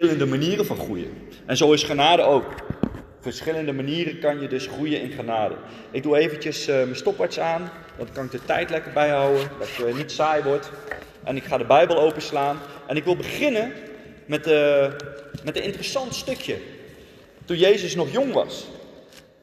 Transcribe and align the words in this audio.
verschillende 0.00 0.36
manieren 0.36 0.66
van 0.66 0.76
groeien. 0.76 1.28
En 1.46 1.56
zo 1.56 1.72
is 1.72 1.82
genade 1.82 2.22
ook. 2.22 2.44
Verschillende 3.20 3.72
manieren 3.72 4.18
kan 4.18 4.40
je 4.40 4.48
dus 4.48 4.66
groeien 4.66 5.00
in 5.00 5.10
genade. 5.10 5.54
Ik 5.90 6.02
doe 6.02 6.18
eventjes 6.18 6.68
uh, 6.68 6.74
mijn 6.74 6.96
stopwatch 6.96 7.38
aan, 7.38 7.70
dan 7.98 8.12
kan 8.12 8.24
ik 8.24 8.30
de 8.30 8.44
tijd 8.44 8.70
lekker 8.70 8.92
bijhouden, 8.92 9.48
dat 9.58 9.68
het 9.86 9.96
niet 9.96 10.12
saai 10.12 10.42
wordt. 10.42 10.70
En 11.24 11.36
ik 11.36 11.44
ga 11.44 11.58
de 11.58 11.64
Bijbel 11.64 11.98
openslaan. 11.98 12.58
En 12.86 12.96
ik 12.96 13.04
wil 13.04 13.16
beginnen 13.16 13.72
met, 14.26 14.46
uh, 14.46 14.86
met 15.44 15.56
een 15.56 15.62
interessant 15.62 16.14
stukje. 16.14 16.56
Toen 17.44 17.58
Jezus 17.58 17.94
nog 17.94 18.12
jong 18.12 18.32
was. 18.32 18.66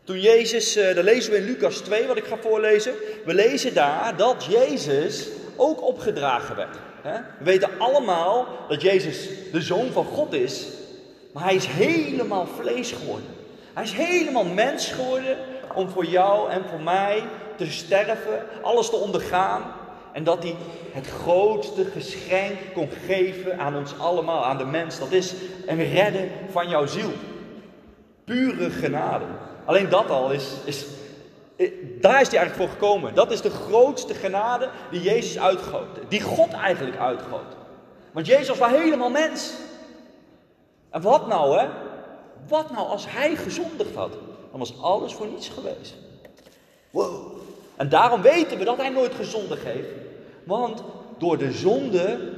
Toen 0.03 0.19
Jezus, 0.19 0.77
uh, 0.77 0.95
dat 0.95 1.03
lezen 1.03 1.31
we 1.31 1.37
in 1.37 1.45
Lucas 1.45 1.77
2, 1.77 2.07
wat 2.07 2.17
ik 2.17 2.25
ga 2.25 2.37
voorlezen. 2.37 2.93
We 3.25 3.33
lezen 3.33 3.73
daar 3.73 4.17
dat 4.17 4.47
Jezus 4.49 5.27
ook 5.55 5.83
opgedragen 5.83 6.55
werd. 6.55 6.77
We 7.07 7.43
weten 7.43 7.69
allemaal 7.77 8.47
dat 8.67 8.81
Jezus 8.81 9.29
de 9.51 9.61
zoon 9.61 9.91
van 9.91 10.05
God 10.05 10.33
is, 10.33 10.67
maar 11.33 11.43
hij 11.43 11.55
is 11.55 11.65
helemaal 11.65 12.47
vlees 12.59 12.91
geworden. 12.91 13.29
Hij 13.73 13.83
is 13.83 13.91
helemaal 13.91 14.45
mens 14.45 14.91
geworden 14.91 15.37
om 15.75 15.89
voor 15.89 16.05
jou 16.05 16.49
en 16.51 16.61
voor 16.69 16.79
mij 16.81 17.23
te 17.55 17.71
sterven, 17.71 18.45
alles 18.61 18.89
te 18.89 18.95
ondergaan. 18.95 19.61
En 20.13 20.23
dat 20.23 20.43
hij 20.43 20.55
het 20.91 21.07
grootste 21.07 21.85
geschenk 21.85 22.57
kon 22.73 22.89
geven 23.05 23.59
aan 23.59 23.75
ons 23.75 23.99
allemaal, 23.99 24.45
aan 24.45 24.57
de 24.57 24.65
mens. 24.65 24.99
Dat 24.99 25.11
is 25.11 25.33
een 25.65 25.89
redden 25.89 26.29
van 26.51 26.69
jouw 26.69 26.85
ziel. 26.85 27.11
Pure 28.23 28.69
genade. 28.69 29.25
Alleen 29.65 29.89
dat 29.89 30.09
al 30.09 30.31
is, 30.31 30.51
is 30.65 30.85
daar 32.01 32.21
is 32.21 32.27
hij 32.27 32.37
eigenlijk 32.37 32.55
voor 32.55 32.69
gekomen. 32.69 33.15
Dat 33.15 33.31
is 33.31 33.41
de 33.41 33.49
grootste 33.49 34.13
genade 34.13 34.69
die 34.91 35.01
Jezus 35.01 35.39
uitgoot. 35.39 35.99
Die 36.09 36.21
God 36.21 36.53
eigenlijk 36.53 36.97
uitgoot. 36.97 37.55
Want 38.11 38.25
Jezus 38.25 38.57
was 38.57 38.71
helemaal 38.71 39.09
mens. 39.09 39.53
En 40.89 41.01
wat 41.01 41.27
nou 41.27 41.59
hè? 41.59 41.67
Wat 42.47 42.71
nou 42.71 42.87
als 42.87 43.05
hij 43.09 43.35
gezondigd 43.35 43.95
had? 43.95 44.11
Dan 44.51 44.59
was 44.59 44.81
alles 44.81 45.13
voor 45.13 45.27
niets 45.27 45.49
geweest. 45.49 45.95
Wow. 46.89 47.37
En 47.75 47.89
daarom 47.89 48.21
weten 48.21 48.57
we 48.57 48.63
dat 48.63 48.77
hij 48.77 48.89
nooit 48.89 49.15
gezondigd 49.15 49.63
heeft. 49.63 49.89
Want 50.43 50.83
door 51.17 51.37
de 51.37 51.51
zonde 51.51 52.33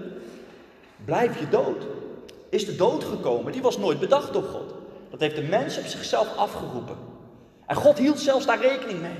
blijf 1.05 1.39
je 1.39 1.49
dood. 1.49 1.83
Is 2.49 2.65
de 2.65 2.75
dood 2.75 3.03
gekomen? 3.03 3.51
Die 3.51 3.61
was 3.61 3.77
nooit 3.77 3.99
bedacht 3.99 4.33
door 4.33 4.43
God. 4.43 4.73
Dat 5.09 5.19
heeft 5.19 5.35
de 5.35 5.41
mens 5.41 5.77
op 5.77 5.85
zichzelf 5.85 6.35
afgeroepen. 6.35 6.97
En 7.69 7.75
God 7.75 7.97
hield 7.97 8.19
zelfs 8.19 8.45
daar 8.45 8.61
rekening 8.61 9.01
mee. 9.01 9.17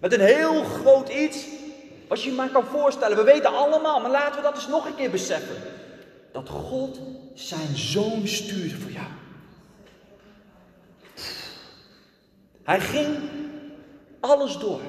Met 0.00 0.12
een 0.12 0.20
heel 0.20 0.64
groot 0.64 1.08
iets, 1.08 1.46
wat 2.08 2.22
je 2.22 2.30
je 2.30 2.36
maar 2.36 2.48
kan 2.48 2.64
voorstellen. 2.64 3.16
We 3.16 3.22
weten 3.22 3.54
allemaal, 3.54 4.00
maar 4.00 4.10
laten 4.10 4.36
we 4.36 4.42
dat 4.42 4.54
eens 4.54 4.68
nog 4.68 4.86
een 4.86 4.94
keer 4.94 5.10
beseffen. 5.10 5.56
Dat 6.32 6.48
God 6.48 6.98
zijn 7.34 7.76
zoon 7.76 8.26
stuurde 8.26 8.76
voor 8.76 8.90
jou. 8.90 9.06
Hij 12.62 12.80
ging 12.80 13.16
alles 14.20 14.58
door. 14.58 14.80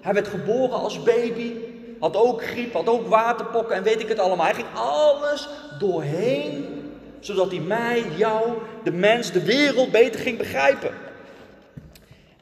Hij 0.00 0.14
werd 0.14 0.28
geboren 0.28 0.78
als 0.80 1.02
baby, 1.02 1.52
had 2.00 2.16
ook 2.16 2.44
griep, 2.44 2.72
had 2.72 2.88
ook 2.88 3.06
waterpokken 3.06 3.76
en 3.76 3.82
weet 3.82 4.00
ik 4.00 4.08
het 4.08 4.18
allemaal. 4.18 4.46
Hij 4.46 4.54
ging 4.54 4.74
alles 4.74 5.48
doorheen, 5.78 6.82
zodat 7.20 7.50
hij 7.50 7.60
mij, 7.60 8.04
jou, 8.16 8.52
de 8.84 8.92
mens, 8.92 9.32
de 9.32 9.44
wereld 9.44 9.90
beter 9.90 10.20
ging 10.20 10.38
begrijpen. 10.38 11.03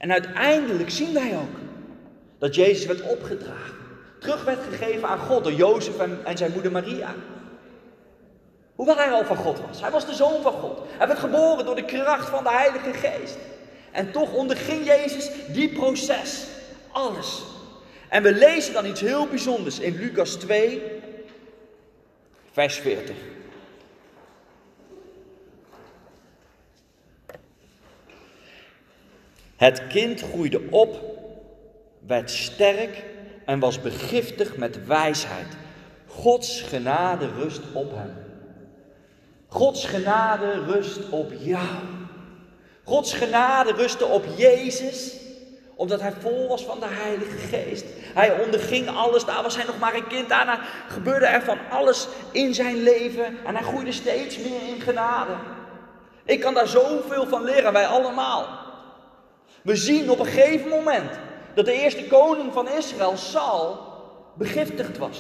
En 0.02 0.12
uiteindelijk 0.12 0.90
zien 0.90 1.14
wij 1.14 1.36
ook 1.36 1.58
dat 2.38 2.54
Jezus 2.54 2.86
werd 2.86 3.02
opgedragen. 3.02 3.74
Terug 4.18 4.44
werd 4.44 4.58
gegeven 4.70 5.08
aan 5.08 5.18
God 5.18 5.44
door 5.44 5.52
Jozef 5.52 5.98
en, 5.98 6.36
zijn 6.36 6.52
moeder 6.52 6.72
Maria. 6.72 7.14
Hoewel 8.74 8.96
hij 8.96 9.10
al 9.10 9.24
van 9.24 9.36
God 9.36 9.60
was. 9.66 9.80
Hij 9.80 9.90
was 9.90 10.06
de 10.06 10.14
zoon 10.14 10.42
van 10.42 10.52
God. 10.52 10.80
Hij 10.98 11.06
werd 11.06 11.18
geboren 11.18 11.64
door 11.64 11.74
de 11.74 11.84
kracht 11.84 12.28
van 12.28 12.44
de 12.44 12.50
Heilige 12.50 12.92
Geest. 12.92 13.36
En 13.92 14.12
toch 14.12 14.32
onderging 14.32 14.86
Jezus 14.86 15.30
die 15.48 15.72
proces. 15.72 16.46
Alles. 16.92 17.42
En 18.08 18.22
we 18.22 18.32
lezen 18.32 18.72
dan 18.72 18.86
iets 18.86 19.00
heel 19.00 19.26
bijzonders 19.26 19.78
in 19.78 19.96
Lucas 19.96 20.34
2, 20.34 20.82
vers 22.52 22.76
40. 22.76 23.16
Het 29.62 29.86
kind 29.86 30.20
groeide 30.20 30.60
op, 30.70 31.00
werd 32.06 32.30
sterk 32.30 33.04
en 33.44 33.58
was 33.58 33.80
begiftigd 33.80 34.56
met 34.56 34.86
wijsheid. 34.86 35.46
Gods 36.06 36.60
genade 36.60 37.28
rust 37.38 37.60
op 37.72 37.90
hem. 37.94 38.14
Gods 39.48 39.84
genade 39.84 40.64
rust 40.64 41.10
op 41.10 41.32
jou. 41.38 41.66
Gods 42.84 43.14
genade 43.14 43.72
rustte 43.72 44.04
op 44.04 44.24
Jezus, 44.36 45.16
omdat 45.74 46.00
hij 46.00 46.12
vol 46.20 46.48
was 46.48 46.64
van 46.64 46.80
de 46.80 46.88
Heilige 46.88 47.38
Geest. 47.38 47.84
Hij 48.14 48.44
onderging 48.44 48.88
alles, 48.88 49.24
daar 49.24 49.42
was 49.42 49.56
hij 49.56 49.64
nog 49.66 49.78
maar 49.78 49.94
een 49.94 50.06
kind. 50.06 50.28
Daarna 50.28 50.58
gebeurde 50.88 51.26
er 51.26 51.42
van 51.42 51.58
alles 51.70 52.08
in 52.32 52.54
zijn 52.54 52.82
leven 52.82 53.36
en 53.44 53.54
hij 53.54 53.64
groeide 53.64 53.92
steeds 53.92 54.38
meer 54.38 54.62
in 54.74 54.80
genade. 54.80 55.32
Ik 56.24 56.40
kan 56.40 56.54
daar 56.54 56.68
zoveel 56.68 57.26
van 57.26 57.44
leren, 57.44 57.72
wij 57.72 57.86
allemaal. 57.86 58.61
We 59.62 59.76
zien 59.76 60.10
op 60.10 60.18
een 60.18 60.26
gegeven 60.26 60.68
moment 60.68 61.10
dat 61.54 61.64
de 61.64 61.72
eerste 61.72 62.06
koning 62.06 62.52
van 62.52 62.68
Israël, 62.68 63.16
Saul, 63.16 63.78
begiftigd 64.34 64.98
was. 64.98 65.18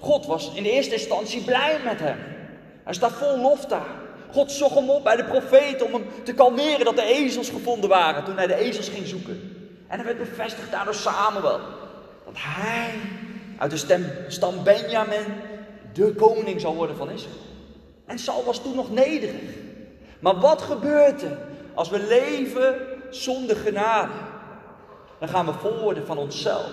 God 0.00 0.26
was 0.26 0.52
in 0.54 0.62
de 0.62 0.70
eerste 0.70 0.94
instantie 0.94 1.44
blij 1.44 1.80
met 1.84 2.00
hem. 2.00 2.18
Hij 2.84 2.94
staat 2.94 3.12
vol 3.12 3.38
lof 3.38 3.64
daar. 3.64 4.02
God 4.32 4.52
zocht 4.52 4.74
hem 4.74 4.90
op 4.90 5.04
bij 5.04 5.16
de 5.16 5.24
profeet 5.24 5.82
om 5.82 5.92
hem 5.92 6.04
te 6.22 6.34
kalmeren 6.34 6.84
dat 6.84 6.96
de 6.96 7.02
ezels 7.02 7.48
gevonden 7.48 7.88
waren 7.88 8.24
toen 8.24 8.36
hij 8.36 8.46
de 8.46 8.54
ezels 8.54 8.88
ging 8.88 9.06
zoeken. 9.06 9.40
En 9.88 9.96
hij 9.96 10.04
werd 10.04 10.18
bevestigd 10.18 10.70
daardoor 10.70 10.94
Samuel. 10.94 11.60
Dat 12.24 12.34
hij 12.36 12.90
uit 13.58 13.70
de 13.70 13.76
stem, 13.76 14.06
stam 14.28 14.64
Benjamin 14.64 15.24
de 15.92 16.14
koning 16.14 16.60
zal 16.60 16.74
worden 16.74 16.96
van 16.96 17.10
Israël. 17.10 17.36
En 18.06 18.18
Saul 18.18 18.44
was 18.44 18.62
toen 18.62 18.74
nog 18.74 18.90
nederig. 18.90 19.52
Maar 20.20 20.40
wat 20.40 20.62
gebeurt 20.62 21.22
er 21.22 21.38
als 21.74 21.90
we 21.90 22.06
leven 22.06 22.74
zonder 23.14 23.56
genade. 23.56 24.12
Dan 25.18 25.28
gaan 25.28 25.46
we 25.46 25.52
voorwoorden 25.52 26.06
van 26.06 26.18
onszelf. 26.18 26.70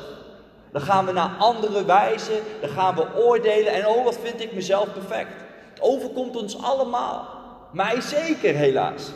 Dan 0.71 0.81
gaan 0.81 1.05
we 1.05 1.11
naar 1.11 1.31
andere 1.39 1.85
wijzen. 1.85 2.39
Dan 2.61 2.69
gaan 2.69 2.95
we 2.95 3.05
oordelen. 3.15 3.73
En 3.73 3.87
oh, 3.87 4.03
wat 4.03 4.19
vind 4.23 4.41
ik 4.41 4.53
mezelf 4.53 4.93
perfect. 4.93 5.31
Het 5.69 5.81
overkomt 5.81 6.35
ons 6.35 6.61
allemaal. 6.63 7.27
Mij 7.71 8.01
zeker, 8.01 8.55
helaas. 8.55 9.11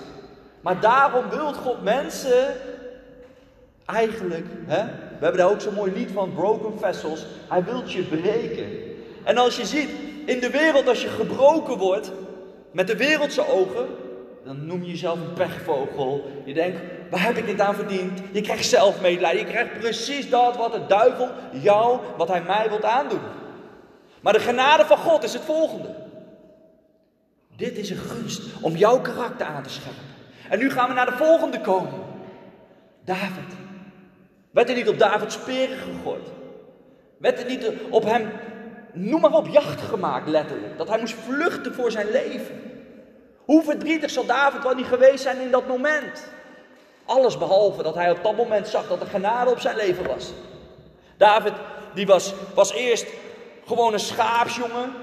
Maar 0.61 0.79
daarom 0.79 1.29
wilt 1.29 1.55
God 1.55 1.83
mensen 1.83 2.55
eigenlijk, 3.85 4.45
hè, 4.65 4.83
we 4.85 5.23
hebben 5.23 5.37
daar 5.37 5.49
ook 5.49 5.61
zo'n 5.61 5.73
mooi 5.73 5.91
lied 5.91 6.11
van, 6.11 6.33
Broken 6.33 6.79
Vessels. 6.79 7.25
Hij 7.47 7.63
wilt 7.63 7.91
je 7.91 8.03
breken. 8.03 8.69
En 9.23 9.37
als 9.37 9.57
je 9.57 9.65
ziet, 9.65 9.89
in 10.25 10.39
de 10.39 10.49
wereld, 10.49 10.87
als 10.87 11.01
je 11.01 11.07
gebroken 11.07 11.77
wordt, 11.77 12.11
met 12.71 12.87
de 12.87 12.95
wereldse 12.95 13.47
ogen, 13.47 13.85
dan 14.45 14.65
noem 14.65 14.83
je 14.83 14.89
jezelf 14.89 15.19
een 15.19 15.33
pechvogel. 15.33 16.23
Je 16.45 16.53
denkt, 16.53 16.79
waar 17.09 17.23
heb 17.23 17.37
ik 17.37 17.45
dit 17.45 17.59
aan 17.59 17.75
verdiend? 17.75 18.19
Je 18.31 18.41
krijgt 18.41 18.65
zelf 18.65 19.01
medelijden. 19.01 19.39
Je 19.39 19.51
krijgt 19.51 19.79
precies 19.79 20.29
dat 20.29 20.57
wat 20.57 20.71
de 20.71 20.85
duivel 20.87 21.29
jou, 21.51 21.99
wat 22.17 22.27
hij 22.27 22.41
mij 22.41 22.69
wilt 22.69 22.83
aandoen. 22.83 23.21
Maar 24.21 24.33
de 24.33 24.39
genade 24.39 24.85
van 24.85 24.97
God 24.97 25.23
is 25.23 25.33
het 25.33 25.43
volgende. 25.43 25.95
Dit 27.55 27.77
is 27.77 27.89
een 27.89 27.97
gunst 27.97 28.41
om 28.61 28.75
jouw 28.75 29.01
karakter 29.01 29.45
aan 29.45 29.63
te 29.63 29.69
scherpen. 29.69 30.03
En 30.49 30.59
nu 30.59 30.69
gaan 30.71 30.87
we 30.87 30.93
naar 30.93 31.05
de 31.05 31.17
volgende 31.17 31.61
koning. 31.61 31.93
David. 33.03 33.53
Werd 34.51 34.69
er 34.69 34.75
niet 34.75 34.89
op 34.89 34.99
David 34.99 35.31
speren 35.31 35.77
gegooid? 35.77 36.27
Werd 37.17 37.39
er 37.39 37.45
niet 37.45 37.71
op 37.89 38.03
hem, 38.03 38.31
noem 38.93 39.21
maar 39.21 39.33
op, 39.33 39.47
jacht 39.47 39.81
gemaakt 39.81 40.27
letterlijk? 40.27 40.77
Dat 40.77 40.87
hij 40.87 40.99
moest 40.99 41.15
vluchten 41.25 41.73
voor 41.73 41.91
zijn 41.91 42.11
leven. 42.11 42.61
Hoe 43.37 43.63
verdrietig 43.63 44.09
zal 44.09 44.25
David 44.25 44.63
wel 44.63 44.75
niet 44.75 44.85
geweest 44.85 45.23
zijn 45.23 45.41
in 45.41 45.51
dat 45.51 45.67
moment? 45.67 46.31
Alles 47.05 47.37
behalve 47.37 47.83
dat 47.83 47.95
hij 47.95 48.11
op 48.11 48.23
dat 48.23 48.35
moment 48.35 48.67
zag 48.67 48.87
dat 48.87 49.01
er 49.01 49.07
genade 49.07 49.51
op 49.51 49.59
zijn 49.59 49.75
leven 49.75 50.07
was. 50.07 50.31
David, 51.17 51.53
die 51.93 52.05
was, 52.05 52.33
was 52.53 52.73
eerst 52.73 53.05
gewoon 53.65 53.93
een 53.93 53.99
schaapsjongen. 53.99 54.93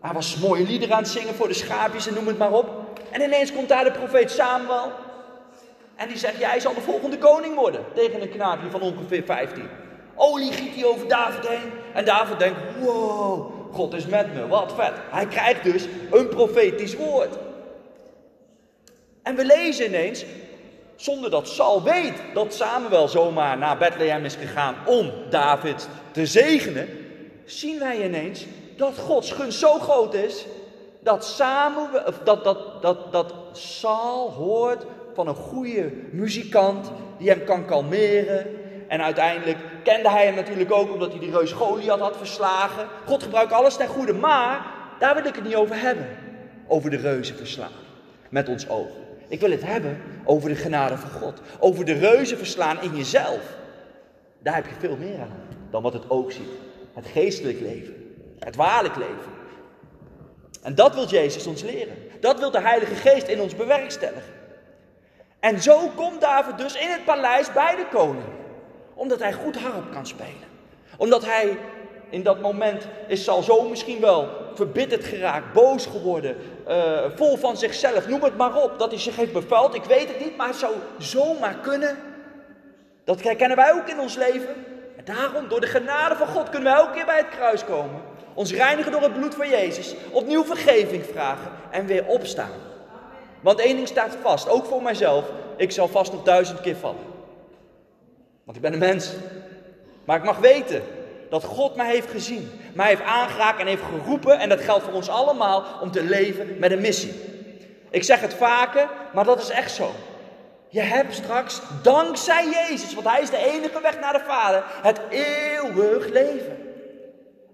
Hij 0.00 0.12
was 0.12 0.36
mooie 0.36 0.64
liederen 0.64 0.96
aan 0.96 1.02
het 1.02 1.12
zingen 1.12 1.34
voor 1.34 1.48
de 1.48 1.54
schaapjes 1.54 2.06
en 2.06 2.14
noem 2.14 2.26
het 2.26 2.38
maar 2.38 2.52
op. 2.52 2.66
En 3.10 3.20
ineens 3.20 3.52
komt 3.52 3.68
daar 3.68 3.84
de 3.84 3.90
profeet 3.90 4.30
Samuel. 4.30 4.92
En 5.96 6.08
die 6.08 6.18
zegt, 6.18 6.38
jij 6.38 6.60
zal 6.60 6.74
de 6.74 6.80
volgende 6.80 7.18
koning 7.18 7.54
worden. 7.54 7.84
Tegen 7.94 8.22
een 8.22 8.30
knaapje 8.30 8.70
van 8.70 8.80
ongeveer 8.80 9.22
15. 9.24 9.68
Olie 10.14 10.52
giet 10.52 10.74
hij 10.74 10.84
over 10.84 11.08
David 11.08 11.48
heen. 11.48 11.70
En 11.94 12.04
David 12.04 12.38
denkt, 12.38 12.58
wow, 12.80 13.52
God 13.72 13.94
is 13.94 14.06
met 14.06 14.34
me, 14.34 14.46
wat 14.48 14.72
vet. 14.76 14.92
Hij 15.10 15.26
krijgt 15.26 15.64
dus 15.64 15.86
een 16.10 16.28
profetisch 16.28 16.96
woord. 16.96 17.38
En 19.22 19.36
we 19.36 19.44
lezen 19.44 19.86
ineens, 19.86 20.24
zonder 20.96 21.30
dat 21.30 21.48
Saul 21.48 21.82
weet 21.82 22.14
dat 22.34 22.54
Samuel 22.54 23.08
zomaar 23.08 23.58
naar 23.58 23.78
Bethlehem 23.78 24.24
is 24.24 24.34
gegaan 24.34 24.74
om 24.86 25.12
David 25.30 25.88
te 26.12 26.26
zegenen, 26.26 26.88
zien 27.44 27.78
wij 27.78 28.04
ineens 28.04 28.46
dat 28.76 28.98
Gods 28.98 29.32
gunst 29.32 29.58
zo 29.58 29.78
groot 29.78 30.14
is 30.14 30.46
dat, 31.00 31.42
of 32.06 32.18
dat, 32.24 32.44
dat, 32.44 32.82
dat, 32.82 33.12
dat 33.12 33.34
Saul 33.52 34.30
hoort 34.30 34.84
van 35.14 35.28
een 35.28 35.34
goede 35.34 35.90
muzikant 36.10 36.90
die 37.18 37.28
hem 37.28 37.44
kan 37.44 37.64
kalmeren. 37.64 38.46
En 38.88 39.02
uiteindelijk 39.02 39.58
kende 39.82 40.10
hij 40.10 40.24
hem 40.24 40.34
natuurlijk 40.34 40.72
ook 40.72 40.92
omdat 40.92 41.10
hij 41.10 41.20
die 41.20 41.30
reus 41.30 41.52
Goliath 41.52 42.00
had 42.00 42.16
verslagen. 42.16 42.86
God 43.06 43.22
gebruikt 43.22 43.52
alles 43.52 43.76
ten 43.76 43.88
goede, 43.88 44.12
maar 44.12 44.66
daar 44.98 45.14
wil 45.14 45.24
ik 45.24 45.34
het 45.34 45.44
niet 45.44 45.54
over 45.54 45.80
hebben. 45.80 46.06
Over 46.66 46.90
de 46.90 46.96
reuzen 46.96 47.36
verslaan 47.36 47.70
met 48.28 48.48
ons 48.48 48.68
oog. 48.68 49.01
Ik 49.32 49.40
wil 49.40 49.50
het 49.50 49.64
hebben 49.64 50.02
over 50.24 50.48
de 50.48 50.54
genade 50.54 50.96
van 50.96 51.10
God. 51.10 51.40
Over 51.58 51.84
de 51.84 51.92
reuzen 51.92 52.38
verslaan 52.38 52.82
in 52.82 52.96
jezelf. 52.96 53.56
Daar 54.38 54.54
heb 54.54 54.66
je 54.66 54.74
veel 54.78 54.96
meer 54.96 55.20
aan 55.20 55.42
dan 55.70 55.82
wat 55.82 55.92
het 55.92 56.10
oog 56.10 56.32
ziet. 56.32 56.48
Het 56.94 57.06
geestelijk 57.06 57.60
leven. 57.60 58.16
Het 58.38 58.56
waarlijk 58.56 58.96
leven. 58.96 59.32
En 60.62 60.74
dat 60.74 60.94
wil 60.94 61.06
Jezus 61.06 61.46
ons 61.46 61.62
leren. 61.62 61.96
Dat 62.20 62.38
wil 62.38 62.50
de 62.50 62.60
Heilige 62.60 62.94
Geest 62.94 63.26
in 63.26 63.40
ons 63.40 63.56
bewerkstelligen. 63.56 64.32
En 65.40 65.62
zo 65.62 65.88
komt 65.88 66.20
David 66.20 66.58
dus 66.58 66.74
in 66.74 66.88
het 66.90 67.04
paleis 67.04 67.52
bij 67.52 67.76
de 67.76 67.86
koning. 67.92 68.32
Omdat 68.94 69.18
hij 69.18 69.32
goed 69.32 69.56
harp 69.56 69.92
kan 69.92 70.06
spelen. 70.06 70.48
Omdat 70.96 71.24
hij 71.24 71.58
in 72.12 72.22
dat 72.22 72.40
moment 72.40 72.86
is 73.06 73.24
Sal 73.24 73.42
zo 73.42 73.68
misschien 73.68 74.00
wel 74.00 74.28
verbitterd 74.54 75.04
geraakt, 75.04 75.52
boos 75.52 75.86
geworden, 75.86 76.36
uh, 76.68 77.04
vol 77.14 77.36
van 77.36 77.56
zichzelf. 77.56 78.08
Noem 78.08 78.22
het 78.22 78.36
maar 78.36 78.62
op, 78.62 78.78
dat 78.78 78.90
hij 78.90 79.00
zich 79.00 79.16
heeft 79.16 79.32
bevuild. 79.32 79.74
Ik 79.74 79.84
weet 79.84 80.08
het 80.08 80.20
niet, 80.20 80.36
maar 80.36 80.46
het 80.46 80.56
zou 80.56 80.74
zomaar 80.98 81.54
kunnen. 81.54 81.96
Dat 83.04 83.22
herkennen 83.22 83.56
wij 83.56 83.72
ook 83.72 83.88
in 83.88 84.00
ons 84.00 84.16
leven. 84.16 84.54
En 84.96 85.04
daarom, 85.04 85.48
door 85.48 85.60
de 85.60 85.66
genade 85.66 86.14
van 86.14 86.26
God, 86.26 86.50
kunnen 86.50 86.72
wij 86.72 86.82
ook 86.82 86.94
weer 86.94 87.04
bij 87.04 87.16
het 87.16 87.28
kruis 87.28 87.64
komen. 87.64 88.00
Ons 88.34 88.52
reinigen 88.52 88.92
door 88.92 89.02
het 89.02 89.18
bloed 89.18 89.34
van 89.34 89.48
Jezus. 89.48 89.94
Opnieuw 90.10 90.44
vergeving 90.44 91.04
vragen 91.12 91.50
en 91.70 91.86
weer 91.86 92.06
opstaan. 92.06 92.60
Want 93.40 93.60
één 93.60 93.76
ding 93.76 93.88
staat 93.88 94.16
vast, 94.22 94.48
ook 94.48 94.64
voor 94.64 94.82
mijzelf. 94.82 95.24
Ik 95.56 95.70
zal 95.70 95.88
vast 95.88 96.12
nog 96.12 96.22
duizend 96.22 96.60
keer 96.60 96.76
vallen. 96.76 97.04
Want 98.44 98.56
ik 98.56 98.62
ben 98.62 98.72
een 98.72 98.78
mens. 98.78 99.12
Maar 100.04 100.16
ik 100.16 100.24
mag 100.24 100.38
weten 100.38 100.82
dat 101.32 101.44
God 101.44 101.76
mij 101.76 101.90
heeft 101.90 102.10
gezien. 102.10 102.50
Mij 102.74 102.88
heeft 102.88 103.02
aangeraakt 103.02 103.60
en 103.60 103.66
heeft 103.66 103.82
geroepen. 103.82 104.38
En 104.38 104.48
dat 104.48 104.60
geldt 104.60 104.84
voor 104.84 104.92
ons 104.92 105.08
allemaal 105.08 105.64
om 105.80 105.90
te 105.90 106.04
leven 106.04 106.58
met 106.58 106.72
een 106.72 106.80
missie. 106.80 107.12
Ik 107.90 108.04
zeg 108.04 108.20
het 108.20 108.34
vaker, 108.34 108.88
maar 109.12 109.24
dat 109.24 109.42
is 109.42 109.50
echt 109.50 109.70
zo. 109.70 109.90
Je 110.68 110.80
hebt 110.80 111.14
straks, 111.14 111.60
dankzij 111.82 112.48
Jezus, 112.48 112.94
want 112.94 113.08
Hij 113.08 113.22
is 113.22 113.30
de 113.30 113.52
enige 113.52 113.80
weg 113.80 114.00
naar 114.00 114.12
de 114.12 114.24
Vader, 114.26 114.64
het 114.82 115.00
eeuwig 115.10 116.08
leven. 116.08 116.56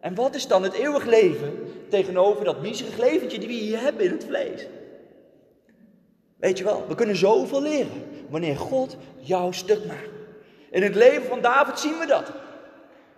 En 0.01 0.15
wat 0.15 0.35
is 0.35 0.47
dan 0.47 0.63
het 0.63 0.73
eeuwig 0.73 1.05
leven 1.05 1.73
tegenover 1.89 2.45
dat 2.45 2.61
miserig 2.61 2.99
leventje 2.99 3.39
die 3.39 3.49
we 3.49 3.55
hier 3.55 3.81
hebben 3.81 4.05
in 4.05 4.11
het 4.11 4.25
vlees? 4.25 4.67
Weet 6.37 6.59
je 6.59 6.65
wel, 6.65 6.85
we 6.89 6.95
kunnen 6.95 7.17
zoveel 7.17 7.63
leren 7.63 8.27
wanneer 8.29 8.57
God 8.57 8.97
jouw 9.17 9.53
stuk 9.53 9.87
maakt. 9.87 10.11
In 10.71 10.83
het 10.83 10.95
leven 10.95 11.25
van 11.29 11.41
David 11.41 11.79
zien 11.79 11.99
we 11.99 12.07
dat. 12.07 12.33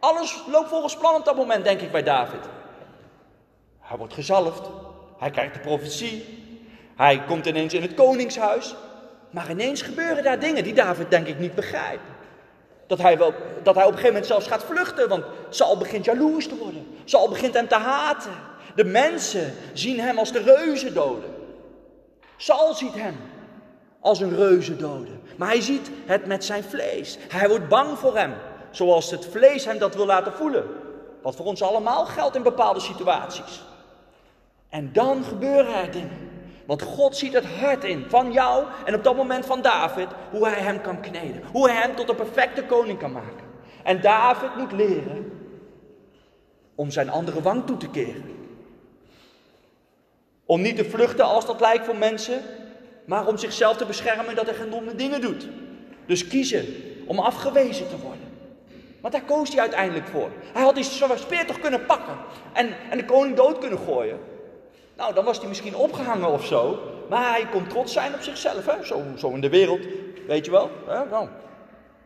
Alles 0.00 0.42
loopt 0.50 0.68
volgens 0.68 0.96
plan 0.96 1.14
op 1.14 1.24
dat 1.24 1.36
moment, 1.36 1.64
denk 1.64 1.80
ik 1.80 1.92
bij 1.92 2.02
David. 2.02 2.40
Hij 3.80 3.96
wordt 3.96 4.14
gezalfd, 4.14 4.70
hij 5.18 5.30
krijgt 5.30 5.54
de 5.54 5.60
profetie, 5.60 6.24
hij 6.96 7.22
komt 7.26 7.46
ineens 7.46 7.74
in 7.74 7.82
het 7.82 7.94
koningshuis. 7.94 8.74
Maar 9.30 9.50
ineens 9.50 9.82
gebeuren 9.82 10.24
daar 10.24 10.38
dingen 10.38 10.64
die 10.64 10.74
David 10.74 11.10
denk 11.10 11.26
ik 11.26 11.38
niet 11.38 11.54
begrijpt. 11.54 12.02
Dat 12.86 12.98
hij, 12.98 13.18
wel, 13.18 13.34
dat 13.62 13.74
hij 13.74 13.84
op 13.84 13.90
een 13.90 13.98
gegeven 13.98 14.14
moment 14.14 14.26
zelfs 14.26 14.46
gaat 14.46 14.64
vluchten, 14.64 15.08
want 15.08 15.24
Saul 15.48 15.78
begint 15.78 16.04
jaloers 16.04 16.48
te 16.48 16.56
worden. 16.56 16.86
Saul 17.04 17.28
begint 17.28 17.54
hem 17.54 17.68
te 17.68 17.74
haten. 17.74 18.32
De 18.74 18.84
mensen 18.84 19.54
zien 19.72 20.00
hem 20.00 20.18
als 20.18 20.32
de 20.32 20.42
reuzen 20.42 20.94
doden. 20.94 21.34
Saul 22.36 22.74
ziet 22.74 22.94
hem 22.94 23.16
als 24.00 24.20
een 24.20 24.36
reuze 24.36 24.76
doden. 24.76 25.20
Maar 25.36 25.48
hij 25.48 25.60
ziet 25.60 25.90
het 26.06 26.26
met 26.26 26.44
zijn 26.44 26.64
vlees. 26.64 27.18
Hij 27.28 27.48
wordt 27.48 27.68
bang 27.68 27.98
voor 27.98 28.16
hem. 28.16 28.34
Zoals 28.70 29.10
het 29.10 29.26
vlees 29.26 29.64
hem 29.64 29.78
dat 29.78 29.94
wil 29.94 30.06
laten 30.06 30.32
voelen. 30.32 30.64
Wat 31.22 31.36
voor 31.36 31.46
ons 31.46 31.62
allemaal 31.62 32.06
geldt 32.06 32.36
in 32.36 32.42
bepaalde 32.42 32.80
situaties. 32.80 33.62
En 34.68 34.92
dan 34.92 35.24
gebeuren 35.24 35.74
er 35.74 35.90
dingen. 35.90 36.30
Want 36.66 36.82
God 36.82 37.16
ziet 37.16 37.32
het 37.32 37.46
hart 37.46 37.84
in 37.84 38.04
van 38.08 38.32
jou 38.32 38.64
en 38.84 38.94
op 38.94 39.04
dat 39.04 39.16
moment 39.16 39.46
van 39.46 39.62
David, 39.62 40.08
hoe 40.30 40.48
hij 40.48 40.60
hem 40.60 40.80
kan 40.80 41.00
kneden. 41.00 41.42
Hoe 41.52 41.70
hij 41.70 41.80
hem 41.80 41.94
tot 41.94 42.08
een 42.08 42.16
perfecte 42.16 42.64
koning 42.64 42.98
kan 42.98 43.12
maken. 43.12 43.48
En 43.82 44.00
David 44.00 44.56
moet 44.56 44.72
leren 44.72 45.32
om 46.74 46.90
zijn 46.90 47.10
andere 47.10 47.42
wang 47.42 47.66
toe 47.66 47.76
te 47.76 47.88
keren. 47.88 48.38
Om 50.44 50.60
niet 50.60 50.76
te 50.76 50.84
vluchten 50.84 51.24
als 51.24 51.46
dat 51.46 51.60
lijkt 51.60 51.84
voor 51.84 51.96
mensen, 51.96 52.42
maar 53.04 53.26
om 53.26 53.38
zichzelf 53.38 53.76
te 53.76 53.86
beschermen 53.86 54.34
dat 54.34 54.46
hij 54.46 54.54
geen 54.54 54.96
dingen 54.96 55.20
doet. 55.20 55.48
Dus 56.06 56.28
kiezen 56.28 56.66
om 57.06 57.18
afgewezen 57.18 57.88
te 57.88 57.98
worden. 57.98 58.29
Want 59.00 59.12
daar 59.12 59.22
koos 59.22 59.48
hij 59.48 59.60
uiteindelijk 59.60 60.06
voor. 60.06 60.30
Hij 60.52 60.62
had 60.62 60.74
die 60.74 60.84
speer 61.14 61.46
toch 61.46 61.60
kunnen 61.60 61.86
pakken 61.86 62.16
en, 62.52 62.74
en 62.90 62.98
de 62.98 63.04
koning 63.04 63.36
dood 63.36 63.58
kunnen 63.58 63.78
gooien. 63.78 64.18
Nou, 64.96 65.14
dan 65.14 65.24
was 65.24 65.38
hij 65.38 65.48
misschien 65.48 65.76
opgehangen 65.76 66.28
of 66.28 66.44
zo. 66.44 66.78
Maar 67.08 67.30
hij 67.30 67.46
kon 67.50 67.66
trots 67.66 67.92
zijn 67.92 68.14
op 68.14 68.20
zichzelf. 68.20 68.66
Hè? 68.66 68.84
Zo, 68.84 69.02
zo 69.16 69.30
in 69.30 69.40
de 69.40 69.48
wereld, 69.48 69.80
weet 70.26 70.44
je 70.44 70.50
wel. 70.50 70.70
Hè? 70.86 71.04
Nou, 71.04 71.28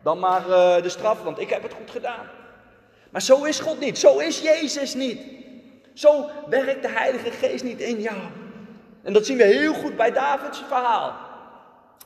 dan 0.03 0.19
maar 0.19 0.41
uh, 0.41 0.81
de 0.81 0.89
straf, 0.89 1.23
want 1.23 1.39
ik 1.39 1.49
heb 1.49 1.63
het 1.63 1.73
goed 1.73 1.91
gedaan. 1.91 2.29
Maar 3.09 3.21
zo 3.21 3.43
is 3.43 3.59
God 3.59 3.79
niet. 3.79 3.97
Zo 3.97 4.17
is 4.17 4.41
Jezus 4.41 4.93
niet. 4.93 5.21
Zo 5.93 6.29
werkt 6.49 6.81
de 6.81 6.89
Heilige 6.89 7.31
Geest 7.31 7.63
niet 7.63 7.79
in 7.79 8.01
jou. 8.01 8.17
En 9.03 9.13
dat 9.13 9.25
zien 9.25 9.37
we 9.37 9.43
heel 9.43 9.73
goed 9.73 9.97
bij 9.97 10.11
Davids 10.11 10.63
verhaal. 10.67 11.13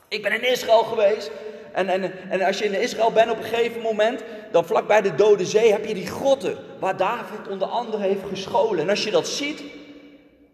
Ik 0.08 0.22
ben 0.22 0.32
in 0.32 0.50
Israël 0.50 0.82
geweest. 0.82 1.30
En, 1.72 1.88
en, 1.88 2.12
en 2.30 2.42
als 2.42 2.58
je 2.58 2.64
in 2.64 2.80
Israël 2.80 3.12
bent 3.12 3.30
op 3.30 3.38
een 3.38 3.44
gegeven 3.44 3.80
moment, 3.80 4.22
dan 4.50 4.64
vlakbij 4.64 5.02
de 5.02 5.14
Dode 5.14 5.46
Zee 5.46 5.72
heb 5.72 5.84
je 5.84 5.94
die 5.94 6.06
grotten 6.06 6.56
waar 6.78 6.96
David 6.96 7.48
onder 7.48 7.68
andere 7.68 8.02
heeft 8.02 8.28
gescholen. 8.28 8.80
En 8.80 8.88
als 8.90 9.04
je 9.04 9.10
dat 9.10 9.28
ziet, 9.28 9.62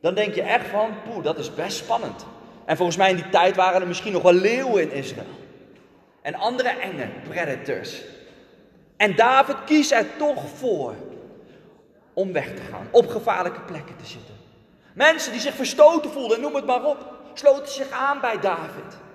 dan 0.01 0.15
denk 0.15 0.35
je 0.35 0.43
echt 0.43 0.67
van, 0.67 0.89
poeh, 1.05 1.25
dat 1.25 1.39
is 1.39 1.55
best 1.55 1.77
spannend. 1.77 2.27
En 2.65 2.77
volgens 2.77 2.97
mij 2.97 3.11
in 3.11 3.17
die 3.17 3.29
tijd 3.29 3.57
waren 3.57 3.81
er 3.81 3.87
misschien 3.87 4.13
nog 4.13 4.23
wel 4.23 4.33
leeuwen 4.33 4.83
in 4.83 4.93
Israël. 4.93 5.27
En 6.23 6.35
andere 6.35 6.69
enge 6.69 7.09
predators. 7.29 8.03
En 8.97 9.17
David 9.17 9.57
kiest 9.65 9.93
er 9.93 10.07
toch 10.19 10.43
voor 10.55 10.95
om 12.13 12.33
weg 12.33 12.47
te 12.47 12.63
gaan, 12.71 12.89
op 12.91 13.09
gevaarlijke 13.09 13.61
plekken 13.61 13.97
te 13.97 14.07
zitten. 14.07 14.35
Mensen 14.93 15.33
die 15.33 15.41
zich 15.41 15.55
verstoten 15.55 16.11
voelden, 16.11 16.41
noem 16.41 16.55
het 16.55 16.67
maar 16.67 16.85
op, 16.85 16.99
sloten 17.35 17.73
zich 17.73 17.91
aan 17.91 18.21
bij 18.21 18.41
David. 18.41 19.06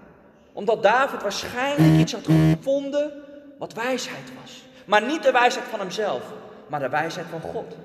Omdat 0.53 0.83
David 0.83 1.21
waarschijnlijk 1.21 1.99
iets 1.99 2.13
had 2.13 2.25
gevonden 2.25 3.11
wat 3.57 3.73
wijsheid 3.73 4.31
was. 4.41 4.63
Maar 4.85 5.03
niet 5.03 5.23
de 5.23 5.31
wijsheid 5.31 5.65
van 5.65 5.79
hemzelf, 5.79 6.21
maar 6.67 6.79
de 6.79 6.89
wijsheid 6.89 7.27
van 7.29 7.41
God. 7.41 7.75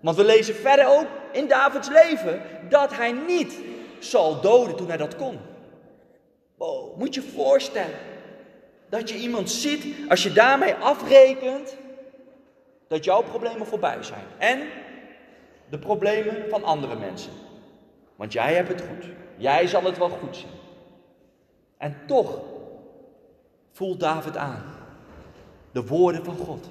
Want 0.00 0.16
we 0.16 0.24
lezen 0.24 0.54
verder 0.54 0.86
ook 0.86 1.06
in 1.32 1.48
Davids 1.48 1.88
leven 1.88 2.42
dat 2.68 2.96
hij 2.96 3.12
niet 3.12 3.58
zal 3.98 4.40
doden 4.40 4.76
toen 4.76 4.88
hij 4.88 4.96
dat 4.96 5.16
kon. 5.16 5.38
Wow, 6.56 6.96
moet 6.96 7.14
je 7.14 7.22
voorstellen 7.22 7.98
dat 8.88 9.10
je 9.10 9.16
iemand 9.16 9.50
ziet, 9.50 9.94
als 10.08 10.22
je 10.22 10.32
daarmee 10.32 10.74
afrekent, 10.74 11.76
dat 12.88 13.04
jouw 13.04 13.22
problemen 13.22 13.66
voorbij 13.66 14.02
zijn. 14.02 14.24
En 14.38 14.60
de 15.68 15.78
problemen 15.78 16.44
van 16.48 16.64
andere 16.64 16.96
mensen. 16.96 17.32
Want 18.16 18.32
jij 18.32 18.54
hebt 18.54 18.68
het 18.68 18.80
goed. 18.80 19.04
Jij 19.36 19.66
zal 19.66 19.82
het 19.82 19.98
wel 19.98 20.08
goed 20.08 20.36
zien. 20.36 20.50
En 21.80 21.96
toch 22.06 22.38
voelt 23.72 24.00
David 24.00 24.36
aan 24.36 24.64
de 25.72 25.86
woorden 25.86 26.24
van 26.24 26.36
God. 26.36 26.68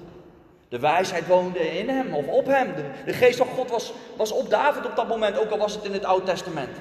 De 0.68 0.78
wijsheid 0.78 1.26
woonde 1.26 1.78
in 1.78 1.88
hem 1.88 2.14
of 2.14 2.26
op 2.26 2.46
hem. 2.46 2.74
De, 3.04 3.12
geest 3.12 3.38
van 3.38 3.46
God 3.46 3.70
was, 3.70 3.92
was 4.16 4.32
op 4.32 4.50
David 4.50 4.86
op 4.86 4.96
dat 4.96 5.08
moment, 5.08 5.38
ook 5.38 5.50
al 5.50 5.58
was 5.58 5.74
het 5.74 5.84
in 5.84 5.92
het 5.92 6.04
Oude 6.04 6.26
Testament. 6.26 6.76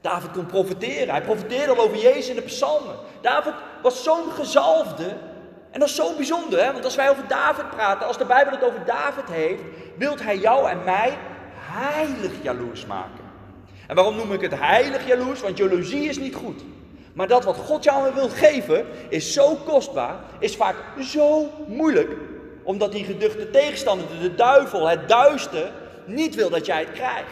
David 0.00 0.30
kon 0.30 0.46
profiteren. 0.46 1.10
Hij 1.10 1.22
profiteerde 1.22 1.72
al 1.72 1.84
over 1.84 1.96
Jezus 1.96 2.28
in 2.28 2.34
de 2.34 2.42
psalmen. 2.42 2.96
David 3.20 3.54
was 3.82 4.02
zo'n 4.02 4.30
gezalfde. 4.30 5.16
En 5.70 5.80
dat 5.80 5.88
is 5.88 5.94
zo 5.94 6.14
bijzonder, 6.16 6.64
hè? 6.64 6.72
want 6.72 6.84
als 6.84 6.96
wij 6.96 7.10
over 7.10 7.28
David 7.28 7.70
praten, 7.70 8.06
als 8.06 8.18
de 8.18 8.24
Bijbel 8.24 8.52
het 8.52 8.64
over 8.64 8.84
David 8.84 9.28
heeft, 9.30 9.62
wilt 9.96 10.22
hij 10.22 10.38
jou 10.38 10.68
en 10.68 10.84
mij 10.84 11.18
heilig 11.54 12.32
jaloers 12.42 12.86
maken. 12.86 13.24
En 13.86 13.94
waarom 13.94 14.16
noem 14.16 14.32
ik 14.32 14.40
het 14.40 14.58
heilig 14.58 15.06
jaloers? 15.06 15.40
Want 15.40 15.58
jaloezie 15.58 16.08
is 16.08 16.18
niet 16.18 16.34
goed. 16.34 16.62
Maar 17.18 17.28
dat 17.28 17.44
wat 17.44 17.56
God 17.56 17.84
jou 17.84 18.14
wil 18.14 18.28
geven, 18.28 18.86
is 19.08 19.32
zo 19.32 19.54
kostbaar, 19.54 20.16
is 20.38 20.56
vaak 20.56 20.76
zo 21.00 21.50
moeilijk 21.66 22.16
omdat 22.62 22.92
die 22.92 23.04
geduchte 23.04 23.50
tegenstander, 23.50 24.06
de 24.20 24.34
duivel, 24.34 24.88
het 24.88 25.08
duister, 25.08 25.70
niet 26.06 26.34
wil 26.34 26.50
dat 26.50 26.66
jij 26.66 26.80
het 26.80 26.92
krijgt. 26.92 27.30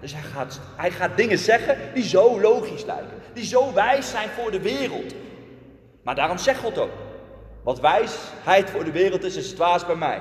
Dus 0.00 0.12
hij 0.12 0.22
gaat, 0.22 0.60
hij 0.76 0.90
gaat 0.90 1.16
dingen 1.16 1.38
zeggen 1.38 1.78
die 1.94 2.04
zo 2.04 2.40
logisch 2.40 2.84
lijken. 2.84 3.16
Die 3.32 3.44
zo 3.44 3.72
wijs 3.72 4.10
zijn 4.10 4.28
voor 4.28 4.50
de 4.50 4.60
wereld. 4.60 5.14
Maar 6.02 6.14
daarom 6.14 6.38
zegt 6.38 6.60
God 6.60 6.78
ook. 6.78 6.92
Wat 7.62 7.80
wijsheid 7.80 8.70
voor 8.70 8.84
de 8.84 8.92
wereld 8.92 9.24
is, 9.24 9.36
is 9.36 9.54
dwaas 9.54 9.86
bij 9.86 9.96
mij. 9.96 10.20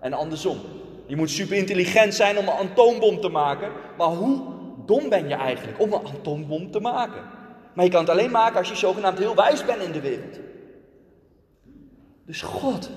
En 0.00 0.12
andersom. 0.12 0.60
Je 1.06 1.16
moet 1.16 1.30
super 1.30 1.56
intelligent 1.56 2.14
zijn 2.14 2.38
om 2.38 2.48
een 2.48 2.70
atoombom 2.70 3.20
te 3.20 3.28
maken. 3.28 3.70
Maar 3.98 4.08
hoe 4.08 4.42
dom 4.86 5.08
ben 5.08 5.28
je 5.28 5.34
eigenlijk 5.34 5.80
om 5.80 5.92
een 5.92 6.06
atoombom 6.06 6.70
te 6.70 6.80
maken? 6.80 7.33
Maar 7.74 7.84
je 7.84 7.90
kan 7.90 8.00
het 8.00 8.10
alleen 8.10 8.30
maken 8.30 8.58
als 8.58 8.68
je 8.68 8.76
zogenaamd 8.76 9.18
heel 9.18 9.34
wijs 9.34 9.64
bent 9.64 9.82
in 9.82 9.92
de 9.92 10.00
wereld. 10.00 10.38
Dus 12.26 12.42
God 12.42 12.90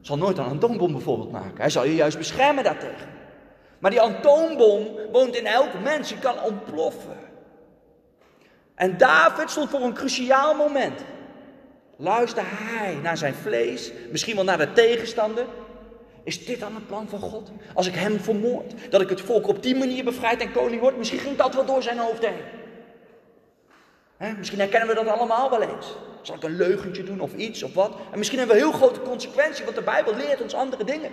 zal 0.00 0.16
nooit 0.16 0.38
een 0.38 0.44
atoombom 0.44 0.92
bijvoorbeeld 0.92 1.32
maken. 1.32 1.56
Hij 1.56 1.70
zal 1.70 1.84
je 1.84 1.94
juist 1.94 2.18
beschermen 2.18 2.64
daartegen. 2.64 3.08
Maar 3.78 3.90
die 3.90 4.00
atoombom 4.00 4.86
woont 5.12 5.36
in 5.36 5.46
elk 5.46 5.80
mens. 5.82 6.08
Je 6.08 6.18
kan 6.18 6.42
ontploffen. 6.42 7.16
En 8.74 8.98
David 8.98 9.50
stond 9.50 9.70
voor 9.70 9.80
een 9.80 9.94
cruciaal 9.94 10.54
moment. 10.54 11.04
Luister 11.96 12.42
hij 12.46 12.94
naar 13.02 13.16
zijn 13.16 13.34
vlees, 13.34 13.92
misschien 14.10 14.34
wel 14.34 14.44
naar 14.44 14.58
de 14.58 14.72
tegenstander. 14.72 15.44
Is 16.24 16.44
dit 16.44 16.60
dan 16.60 16.74
het 16.74 16.86
plan 16.86 17.08
van 17.08 17.18
God? 17.18 17.50
Als 17.74 17.86
ik 17.86 17.94
hem 17.94 18.20
vermoord, 18.20 18.72
dat 18.90 19.00
ik 19.00 19.08
het 19.08 19.20
volk 19.20 19.46
op 19.46 19.62
die 19.62 19.76
manier 19.76 20.04
bevrijd 20.04 20.40
en 20.40 20.52
koning 20.52 20.80
word? 20.80 20.96
Misschien 20.98 21.18
ging 21.18 21.36
dat 21.36 21.54
wel 21.54 21.64
door 21.64 21.82
zijn 21.82 21.98
hoofd 21.98 22.26
heen. 22.26 22.61
Misschien 24.30 24.58
herkennen 24.58 24.88
we 24.88 24.94
dat 24.94 25.06
allemaal 25.06 25.50
wel 25.50 25.62
eens. 25.62 25.96
Zal 26.22 26.34
ik 26.34 26.42
een 26.42 26.56
leugentje 26.56 27.02
doen 27.02 27.20
of 27.20 27.34
iets 27.34 27.62
of 27.62 27.74
wat? 27.74 27.96
En 28.10 28.18
misschien 28.18 28.38
hebben 28.38 28.56
we 28.56 28.62
heel 28.62 28.72
grote 28.72 29.00
consequenties, 29.00 29.64
want 29.64 29.76
de 29.76 29.82
Bijbel 29.82 30.14
leert 30.14 30.40
ons 30.40 30.54
andere 30.54 30.84
dingen. 30.84 31.10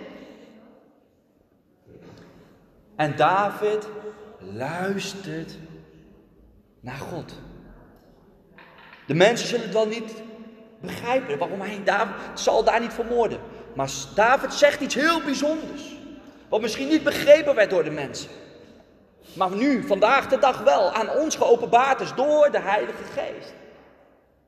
En 2.96 3.16
David 3.16 3.88
luistert 4.38 5.56
naar 6.80 6.98
God. 6.98 7.32
De 9.06 9.14
mensen 9.14 9.48
zullen 9.48 9.64
het 9.64 9.74
wel 9.74 9.86
niet 9.86 10.12
begrijpen 10.80 11.38
waarom 11.38 11.60
hij 11.60 11.80
David 11.84 12.14
zal 12.34 12.64
daar 12.64 12.80
niet 12.80 12.92
vermoorden. 12.92 13.40
Maar 13.74 13.90
David 14.14 14.54
zegt 14.54 14.80
iets 14.80 14.94
heel 14.94 15.22
bijzonders. 15.22 15.96
Wat 16.48 16.60
misschien 16.60 16.88
niet 16.88 17.04
begrepen 17.04 17.54
werd 17.54 17.70
door 17.70 17.84
de 17.84 17.90
mensen. 17.90 18.30
Maar 19.32 19.50
nu, 19.50 19.86
vandaag 19.86 20.28
de 20.28 20.38
dag 20.38 20.58
wel, 20.58 20.92
aan 20.92 21.10
ons 21.10 21.36
geopenbaard 21.36 22.00
is 22.00 22.14
door 22.14 22.50
de 22.50 22.60
Heilige 22.60 23.04
Geest. 23.12 23.54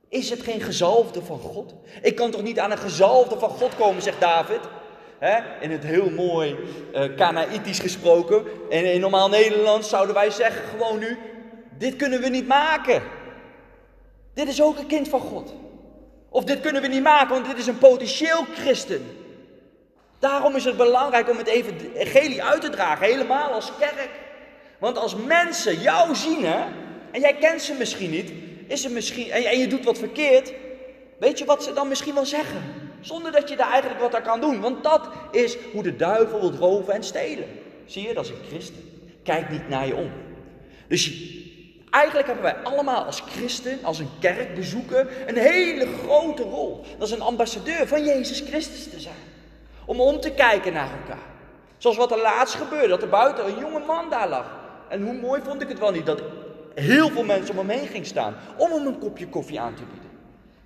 Is 0.08 0.30
het 0.30 0.40
geen 0.40 0.60
gezalfde 0.60 1.22
van 1.22 1.38
God? 1.38 1.74
Ik 2.02 2.14
kan 2.14 2.30
toch 2.30 2.42
niet 2.42 2.58
aan 2.58 2.70
een 2.70 2.78
gezalfde 2.78 3.38
van 3.38 3.48
God 3.48 3.76
komen, 3.76 4.02
zegt 4.02 4.20
David. 4.20 4.60
in 5.60 5.70
het 5.70 5.84
heel 5.84 6.10
mooi 6.10 6.56
uh, 6.94 7.16
Kanaïtisch 7.16 7.78
gesproken. 7.78 8.44
En 8.70 8.92
in 8.92 9.00
normaal 9.00 9.28
Nederlands 9.28 9.88
zouden 9.88 10.14
wij 10.14 10.30
zeggen 10.30 10.62
gewoon 10.68 10.98
nu: 10.98 11.18
dit 11.78 11.96
kunnen 11.96 12.20
we 12.20 12.28
niet 12.28 12.46
maken. 12.46 13.02
Dit 14.34 14.48
is 14.48 14.62
ook 14.62 14.78
een 14.78 14.86
kind 14.86 15.08
van 15.08 15.20
God. 15.20 15.54
Of 16.28 16.44
dit 16.44 16.60
kunnen 16.60 16.82
we 16.82 16.88
niet 16.88 17.02
maken, 17.02 17.28
want 17.28 17.46
dit 17.46 17.58
is 17.58 17.66
een 17.66 17.78
potentieel 17.78 18.44
christen. 18.54 19.16
Daarom 20.18 20.56
is 20.56 20.64
het 20.64 20.76
belangrijk 20.76 21.30
om 21.30 21.36
het 21.36 21.46
evangelie 21.46 22.42
uit 22.42 22.60
te 22.60 22.70
dragen, 22.70 23.06
helemaal 23.06 23.52
als 23.52 23.72
kerk. 23.78 24.10
Want 24.82 24.98
als 24.98 25.16
mensen 25.16 25.80
jou 25.80 26.14
zien, 26.14 26.44
hè, 26.44 26.64
en 27.10 27.20
jij 27.20 27.34
kent 27.34 27.62
ze 27.62 27.74
misschien 27.78 28.10
niet, 28.10 28.32
is 28.66 28.84
het 28.84 28.92
misschien, 28.92 29.30
en 29.30 29.58
je 29.58 29.66
doet 29.66 29.84
wat 29.84 29.98
verkeerd, 29.98 30.52
weet 31.18 31.38
je 31.38 31.44
wat 31.44 31.64
ze 31.64 31.72
dan 31.72 31.88
misschien 31.88 32.14
wel 32.14 32.26
zeggen? 32.26 32.62
Zonder 33.00 33.32
dat 33.32 33.48
je 33.48 33.56
daar 33.56 33.70
eigenlijk 33.70 34.00
wat 34.00 34.14
aan 34.14 34.22
kan 34.22 34.40
doen. 34.40 34.60
Want 34.60 34.82
dat 34.82 35.08
is 35.30 35.56
hoe 35.72 35.82
de 35.82 35.96
duivel 35.96 36.40
wil 36.40 36.52
roven 36.52 36.94
en 36.94 37.02
stelen. 37.02 37.48
Zie 37.86 38.08
je, 38.08 38.14
dat 38.14 38.24
is 38.24 38.30
een 38.30 38.46
christen. 38.48 39.10
Kijk 39.22 39.50
niet 39.50 39.68
naar 39.68 39.86
je 39.86 39.94
om. 39.94 40.10
Dus 40.88 41.30
Eigenlijk 41.90 42.26
hebben 42.26 42.44
wij 42.44 42.56
allemaal 42.62 43.04
als 43.04 43.22
christen, 43.26 43.78
als 43.82 43.98
een 43.98 44.10
kerkbezoeker, 44.20 45.08
een 45.26 45.36
hele 45.36 45.86
grote 46.02 46.42
rol. 46.42 46.84
Dat 46.98 47.08
is 47.08 47.14
een 47.14 47.22
ambassadeur 47.22 47.88
van 47.88 48.04
Jezus 48.04 48.40
Christus 48.40 48.88
te 48.90 49.00
zijn. 49.00 49.14
Om 49.84 50.00
om 50.00 50.20
te 50.20 50.30
kijken 50.30 50.72
naar 50.72 50.90
elkaar. 51.00 51.26
Zoals 51.78 51.96
wat 51.96 52.10
er 52.10 52.20
laatst 52.20 52.54
gebeurde, 52.54 52.88
dat 52.88 53.02
er 53.02 53.08
buiten 53.08 53.46
een 53.46 53.58
jonge 53.58 53.84
man 53.86 54.10
daar 54.10 54.28
lag. 54.28 54.61
En 54.92 55.02
hoe 55.02 55.14
mooi 55.14 55.42
vond 55.44 55.62
ik 55.62 55.68
het 55.68 55.78
wel 55.78 55.90
niet 55.90 56.06
dat 56.06 56.22
heel 56.74 57.08
veel 57.08 57.24
mensen 57.24 57.58
om 57.58 57.68
hem 57.68 57.78
heen 57.78 57.88
gingen 57.88 58.06
staan 58.06 58.34
om 58.56 58.72
hem 58.72 58.86
een 58.86 58.98
kopje 58.98 59.28
koffie 59.28 59.60
aan 59.60 59.74
te 59.74 59.82
bieden. 59.92 60.10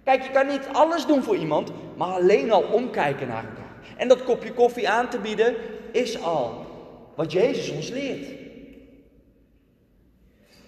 Kijk, 0.04 0.22
je 0.22 0.30
kan 0.30 0.46
niet 0.46 0.68
alles 0.72 1.06
doen 1.06 1.22
voor 1.22 1.36
iemand, 1.36 1.70
maar 1.96 2.08
alleen 2.08 2.52
al 2.52 2.62
omkijken 2.62 3.28
naar 3.28 3.44
elkaar. 3.44 3.96
En 3.96 4.08
dat 4.08 4.24
kopje 4.24 4.52
koffie 4.52 4.88
aan 4.88 5.08
te 5.08 5.18
bieden 5.18 5.54
is 5.92 6.22
al 6.22 6.66
wat 7.14 7.32
Jezus 7.32 7.70
ons 7.70 7.88
leert. 7.88 8.28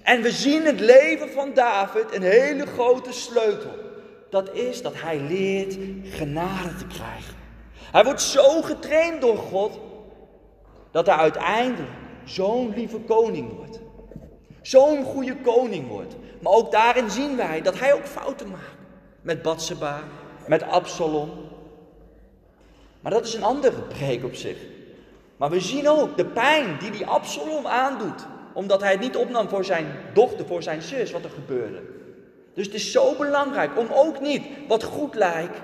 En 0.02 0.22
we 0.22 0.30
zien 0.30 0.64
het 0.64 0.80
leven 0.80 1.28
van 1.28 1.54
David 1.54 2.14
een 2.14 2.22
hele 2.22 2.66
grote 2.66 3.12
sleutel. 3.12 3.72
Dat 4.30 4.54
is 4.54 4.82
dat 4.82 4.92
hij 4.96 5.20
leert 5.20 5.76
genade 6.02 6.76
te 6.78 6.86
krijgen. 6.86 7.34
Hij 7.92 8.04
wordt 8.04 8.22
zo 8.22 8.62
getraind 8.62 9.20
door 9.20 9.36
God 9.36 9.78
dat 10.90 11.06
hij 11.06 11.16
uiteindelijk 11.16 11.90
zo'n 12.28 12.72
lieve 12.76 12.98
koning 12.98 13.56
wordt. 13.56 13.80
Zo'n 14.62 15.04
goede 15.04 15.36
koning 15.36 15.88
wordt. 15.88 16.16
Maar 16.40 16.52
ook 16.52 16.72
daarin 16.72 17.10
zien 17.10 17.36
wij 17.36 17.62
dat 17.62 17.78
hij 17.78 17.92
ook 17.92 18.06
fouten 18.06 18.50
maakt. 18.50 18.76
Met 19.20 19.42
Batseba, 19.42 20.00
met 20.46 20.62
Absalom. 20.62 21.30
Maar 23.00 23.12
dat 23.12 23.26
is 23.26 23.34
een 23.34 23.44
andere 23.44 23.80
preek 23.80 24.24
op 24.24 24.34
zich. 24.34 24.56
Maar 25.36 25.50
we 25.50 25.60
zien 25.60 25.88
ook 25.88 26.16
de 26.16 26.26
pijn 26.26 26.78
die 26.78 26.90
die 26.90 27.06
Absalom 27.06 27.66
aandoet 27.66 28.26
omdat 28.52 28.80
hij 28.80 28.90
het 28.90 29.00
niet 29.00 29.16
opnam 29.16 29.48
voor 29.48 29.64
zijn 29.64 29.86
dochter, 30.12 30.46
voor 30.46 30.62
zijn 30.62 30.82
zus, 30.82 31.10
wat 31.10 31.24
er 31.24 31.30
gebeurde. 31.30 31.82
Dus 32.54 32.66
het 32.66 32.74
is 32.74 32.92
zo 32.92 33.14
belangrijk 33.16 33.78
om 33.78 33.88
ook 33.92 34.20
niet 34.20 34.46
wat 34.68 34.82
goed 34.82 35.14
lijkt 35.14 35.58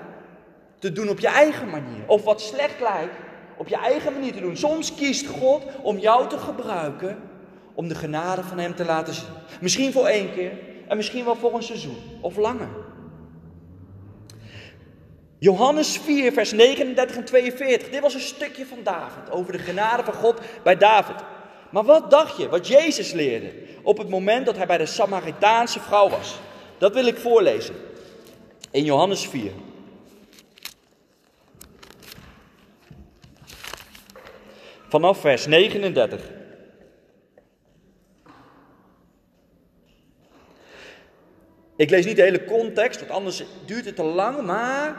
te 0.79 0.91
doen 0.91 1.09
op 1.09 1.19
je 1.19 1.27
eigen 1.27 1.69
manier. 1.69 2.03
Of 2.07 2.23
wat 2.23 2.41
slecht 2.41 2.79
lijkt 2.79 3.13
op 3.57 3.67
je 3.67 3.77
eigen 3.77 4.13
manier 4.13 4.33
te 4.33 4.39
doen. 4.39 4.57
Soms 4.57 4.95
kiest 4.95 5.27
God 5.27 5.63
om 5.81 5.97
jou 5.97 6.29
te 6.29 6.37
gebruiken 6.37 7.17
om 7.73 7.87
de 7.87 7.95
genade 7.95 8.43
van 8.43 8.57
Hem 8.57 8.75
te 8.75 8.85
laten 8.85 9.13
zien. 9.13 9.25
Misschien 9.61 9.91
voor 9.91 10.05
één 10.05 10.33
keer 10.33 10.51
en 10.87 10.97
misschien 10.97 11.25
wel 11.25 11.35
voor 11.35 11.53
een 11.53 11.63
seizoen 11.63 11.97
of 12.21 12.37
langer. 12.37 12.69
Johannes 15.37 15.97
4, 15.97 16.31
vers 16.31 16.51
39 16.51 17.15
en 17.15 17.25
42. 17.25 17.89
Dit 17.89 18.01
was 18.01 18.13
een 18.13 18.19
stukje 18.19 18.65
van 18.65 18.77
David 18.83 19.31
over 19.31 19.51
de 19.51 19.59
genade 19.59 20.03
van 20.03 20.13
God 20.13 20.39
bij 20.63 20.77
David. 20.77 21.15
Maar 21.71 21.83
wat 21.83 22.11
dacht 22.11 22.37
je, 22.37 22.49
wat 22.49 22.67
Jezus 22.67 23.11
leerde 23.11 23.51
op 23.83 23.97
het 23.97 24.09
moment 24.09 24.45
dat 24.45 24.57
hij 24.57 24.65
bij 24.65 24.77
de 24.77 24.85
Samaritaanse 24.85 25.79
vrouw 25.79 26.09
was? 26.09 26.35
Dat 26.77 26.93
wil 26.93 27.05
ik 27.05 27.17
voorlezen. 27.17 27.75
In 28.71 28.83
Johannes 28.83 29.27
4. 29.27 29.51
Vanaf 34.87 35.19
vers 35.19 35.45
39. 35.45 36.21
Ik 41.75 41.89
lees 41.89 42.05
niet 42.05 42.15
de 42.15 42.21
hele 42.21 42.45
context, 42.45 42.99
want 42.99 43.11
anders 43.11 43.43
duurt 43.65 43.85
het 43.85 43.95
te 43.95 44.03
lang, 44.03 44.41
maar 44.41 44.95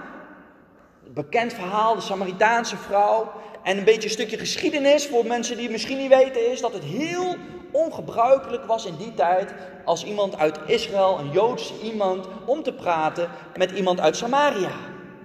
bekend 1.04 1.52
verhaal, 1.52 1.94
de 1.94 2.00
Samaritaanse 2.00 2.76
vrouw. 2.76 3.32
En 3.62 3.78
een 3.78 3.84
beetje 3.84 4.04
een 4.04 4.14
stukje 4.14 4.38
geschiedenis 4.38 5.06
voor 5.06 5.26
mensen 5.26 5.54
die 5.54 5.64
het 5.64 5.72
misschien 5.72 5.98
niet 5.98 6.08
weten, 6.08 6.50
is 6.50 6.60
dat 6.60 6.72
het 6.72 6.84
heel 6.84 7.36
ongebruikelijk 7.70 8.64
was 8.64 8.86
in 8.86 8.96
die 8.96 9.14
tijd 9.14 9.54
als 9.84 10.04
iemand 10.04 10.36
uit 10.36 10.58
Israël, 10.66 11.18
een 11.18 11.30
Joods 11.30 11.72
iemand, 11.82 12.28
om 12.44 12.62
te 12.62 12.72
praten 12.72 13.28
met 13.56 13.70
iemand 13.70 14.00
uit 14.00 14.16
Samaria. 14.16 14.72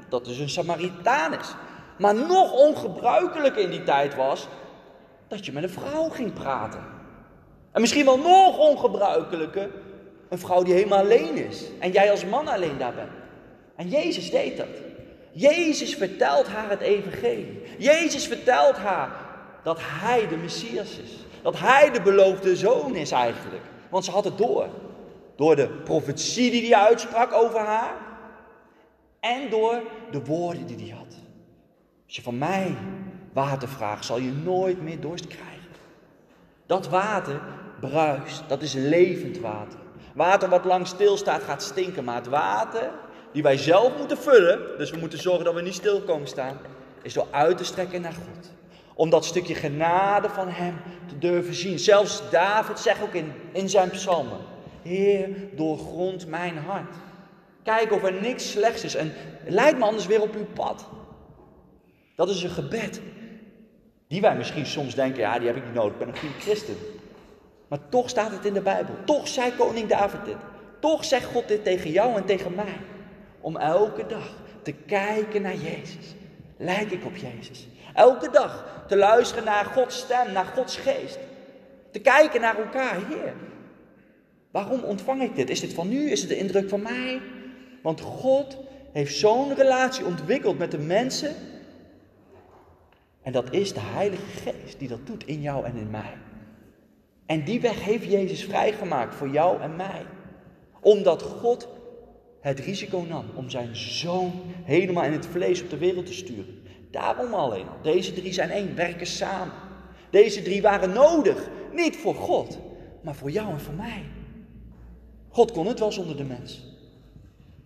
Dat 0.09 0.25
dus 0.25 0.37
een 0.37 0.49
Samaritaan 0.49 1.33
is. 1.33 1.55
Maar 2.01 2.15
nog 2.15 2.51
ongebruikelijker 2.51 3.61
in 3.61 3.69
die 3.69 3.83
tijd 3.83 4.15
was 4.15 4.47
dat 5.27 5.45
je 5.45 5.51
met 5.51 5.63
een 5.63 5.69
vrouw 5.69 6.09
ging 6.09 6.33
praten. 6.33 6.83
En 7.71 7.81
misschien 7.81 8.05
wel 8.05 8.17
nog 8.17 8.57
ongebruikelijker, 8.57 9.69
een 10.29 10.39
vrouw 10.39 10.63
die 10.63 10.73
helemaal 10.73 10.99
alleen 10.99 11.35
is. 11.35 11.63
En 11.79 11.91
jij 11.91 12.11
als 12.11 12.25
man 12.25 12.47
alleen 12.47 12.77
daar 12.77 12.93
bent. 12.93 13.11
En 13.75 13.89
Jezus 13.89 14.31
deed 14.31 14.57
dat. 14.57 14.67
Jezus 15.31 15.95
vertelt 15.95 16.47
haar 16.47 16.69
het 16.69 16.79
evangelie. 16.79 17.61
Jezus 17.77 18.27
vertelt 18.27 18.75
haar 18.75 19.11
dat 19.63 19.77
hij 19.81 20.27
de 20.27 20.37
Messias 20.37 20.97
is. 20.97 21.11
Dat 21.41 21.59
hij 21.59 21.91
de 21.91 22.01
beloofde 22.01 22.55
zoon 22.55 22.95
is 22.95 23.11
eigenlijk. 23.11 23.63
Want 23.89 24.05
ze 24.05 24.11
had 24.11 24.23
het 24.23 24.37
door. 24.37 24.67
Door 25.35 25.55
de 25.55 25.67
profetie 25.67 26.51
die 26.51 26.73
hij 26.73 26.85
uitsprak 26.87 27.33
over 27.33 27.59
haar. 27.59 27.93
En 29.19 29.49
door 29.49 29.81
de 30.11 30.25
woorden 30.25 30.65
die 30.65 30.77
hij 30.77 30.97
had. 30.97 31.10
Als 32.11 32.19
je 32.19 32.25
van 32.25 32.37
mij 32.37 32.75
water 33.33 33.67
vraagt, 33.67 34.05
zal 34.05 34.19
je 34.19 34.31
nooit 34.31 34.81
meer 34.81 34.99
dorst 34.99 35.27
krijgen. 35.27 35.69
Dat 36.65 36.87
water 36.87 37.41
bruist. 37.79 38.43
Dat 38.47 38.61
is 38.61 38.73
levend 38.73 39.39
water. 39.39 39.79
Water 40.13 40.49
wat 40.49 40.65
lang 40.65 40.87
stilstaat 40.87 41.43
gaat 41.43 41.63
stinken. 41.63 42.03
Maar 42.03 42.15
het 42.15 42.27
water 42.27 42.89
die 43.31 43.43
wij 43.43 43.57
zelf 43.57 43.97
moeten 43.97 44.17
vullen, 44.17 44.77
dus 44.77 44.91
we 44.91 44.97
moeten 44.97 45.19
zorgen 45.19 45.45
dat 45.45 45.53
we 45.53 45.61
niet 45.61 45.73
stil 45.73 46.01
komen 46.01 46.27
staan, 46.27 46.57
is 47.01 47.13
door 47.13 47.27
uit 47.31 47.57
te 47.57 47.63
strekken 47.63 48.01
naar 48.01 48.13
God. 48.13 48.51
Om 48.93 49.09
dat 49.09 49.25
stukje 49.25 49.55
genade 49.55 50.29
van 50.29 50.47
Hem 50.47 50.75
te 51.07 51.17
durven 51.17 51.53
zien. 51.53 51.79
Zelfs 51.79 52.21
David 52.31 52.79
zegt 52.79 53.01
ook 53.01 53.13
in, 53.13 53.33
in 53.51 53.69
zijn 53.69 53.89
psalmen, 53.89 54.39
Heer, 54.81 55.29
doorgrond 55.55 56.27
mijn 56.27 56.57
hart. 56.57 56.95
Kijk 57.63 57.91
of 57.91 58.03
er 58.03 58.21
niks 58.21 58.51
slechts 58.51 58.83
is 58.83 58.95
en 58.95 59.13
leid 59.45 59.77
me 59.77 59.83
anders 59.83 60.05
weer 60.05 60.21
op 60.21 60.35
uw 60.35 60.47
pad. 60.53 60.85
Dat 62.21 62.29
is 62.29 62.43
een 62.43 62.49
gebed. 62.49 63.01
Die 64.07 64.21
wij 64.21 64.35
misschien 64.35 64.65
soms 64.65 64.95
denken, 64.95 65.21
ja, 65.21 65.37
die 65.37 65.47
heb 65.47 65.55
ik 65.55 65.65
niet 65.65 65.73
nodig, 65.73 65.91
ik 65.91 65.99
ben 65.99 66.07
een 66.07 66.17
goede 66.17 66.39
christen. 66.39 66.75
Maar 67.67 67.79
toch 67.89 68.09
staat 68.09 68.31
het 68.31 68.45
in 68.45 68.53
de 68.53 68.61
Bijbel. 68.61 68.95
Toch 69.05 69.27
zei 69.27 69.51
koning 69.55 69.87
David 69.87 70.25
dit. 70.25 70.35
Toch 70.79 71.05
zegt 71.05 71.25
God 71.25 71.47
dit 71.47 71.63
tegen 71.63 71.91
jou 71.91 72.15
en 72.15 72.25
tegen 72.25 72.55
mij. 72.55 72.77
Om 73.39 73.57
elke 73.57 74.05
dag 74.07 74.33
te 74.61 74.71
kijken 74.71 75.41
naar 75.41 75.55
Jezus. 75.55 76.15
Lijk 76.57 76.91
ik 76.91 77.05
op 77.05 77.15
Jezus? 77.15 77.67
Elke 77.93 78.29
dag 78.29 78.83
te 78.87 78.97
luisteren 78.97 79.43
naar 79.43 79.65
Gods 79.65 79.97
stem, 79.97 80.31
naar 80.31 80.45
Gods 80.45 80.77
geest. 80.77 81.19
Te 81.91 81.99
kijken 81.99 82.41
naar 82.41 82.57
elkaar. 82.57 82.95
Heer, 82.95 83.33
waarom 84.51 84.83
ontvang 84.83 85.21
ik 85.21 85.35
dit? 85.35 85.49
Is 85.49 85.59
dit 85.59 85.73
van 85.73 85.89
nu? 85.89 86.09
Is 86.09 86.19
het 86.19 86.29
de 86.29 86.37
indruk 86.37 86.69
van 86.69 86.81
mij? 86.81 87.21
Want 87.81 88.01
God 88.01 88.57
heeft 88.91 89.15
zo'n 89.15 89.55
relatie 89.55 90.05
ontwikkeld 90.05 90.57
met 90.57 90.71
de 90.71 90.79
mensen. 90.79 91.35
En 93.21 93.31
dat 93.31 93.53
is 93.53 93.73
de 93.73 93.79
Heilige 93.79 94.25
Geest 94.25 94.79
die 94.79 94.87
dat 94.87 95.05
doet 95.05 95.25
in 95.25 95.41
jou 95.41 95.65
en 95.65 95.75
in 95.75 95.89
mij. 95.89 96.13
En 97.25 97.43
die 97.43 97.61
weg 97.61 97.83
heeft 97.83 98.05
Jezus 98.05 98.43
vrijgemaakt 98.43 99.15
voor 99.15 99.29
jou 99.29 99.61
en 99.61 99.75
mij. 99.75 100.05
Omdat 100.79 101.21
God 101.21 101.67
het 102.41 102.59
risico 102.59 103.05
nam 103.09 103.25
om 103.35 103.49
zijn 103.49 103.75
zoon 103.75 104.31
helemaal 104.63 105.03
in 105.03 105.11
het 105.11 105.25
vlees 105.25 105.61
op 105.61 105.69
de 105.69 105.77
wereld 105.77 106.05
te 106.05 106.13
sturen. 106.13 106.61
Daarom 106.91 107.33
alleen 107.33 107.67
al. 107.67 107.81
Deze 107.81 108.13
drie 108.13 108.33
zijn 108.33 108.49
één, 108.49 108.75
werken 108.75 109.07
samen. 109.07 109.53
Deze 110.09 110.41
drie 110.41 110.61
waren 110.61 110.93
nodig, 110.93 111.49
niet 111.73 111.97
voor 111.97 112.15
God, 112.15 112.59
maar 113.01 113.15
voor 113.15 113.31
jou 113.31 113.51
en 113.51 113.59
voor 113.59 113.73
mij. 113.73 114.03
God 115.29 115.51
kon 115.51 115.67
het 115.67 115.79
wel 115.79 115.91
zonder 115.91 116.17
de 116.17 116.23
mens. 116.23 116.63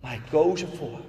Maar 0.00 0.10
hij 0.10 0.20
koos 0.30 0.62
ervoor. 0.62 1.00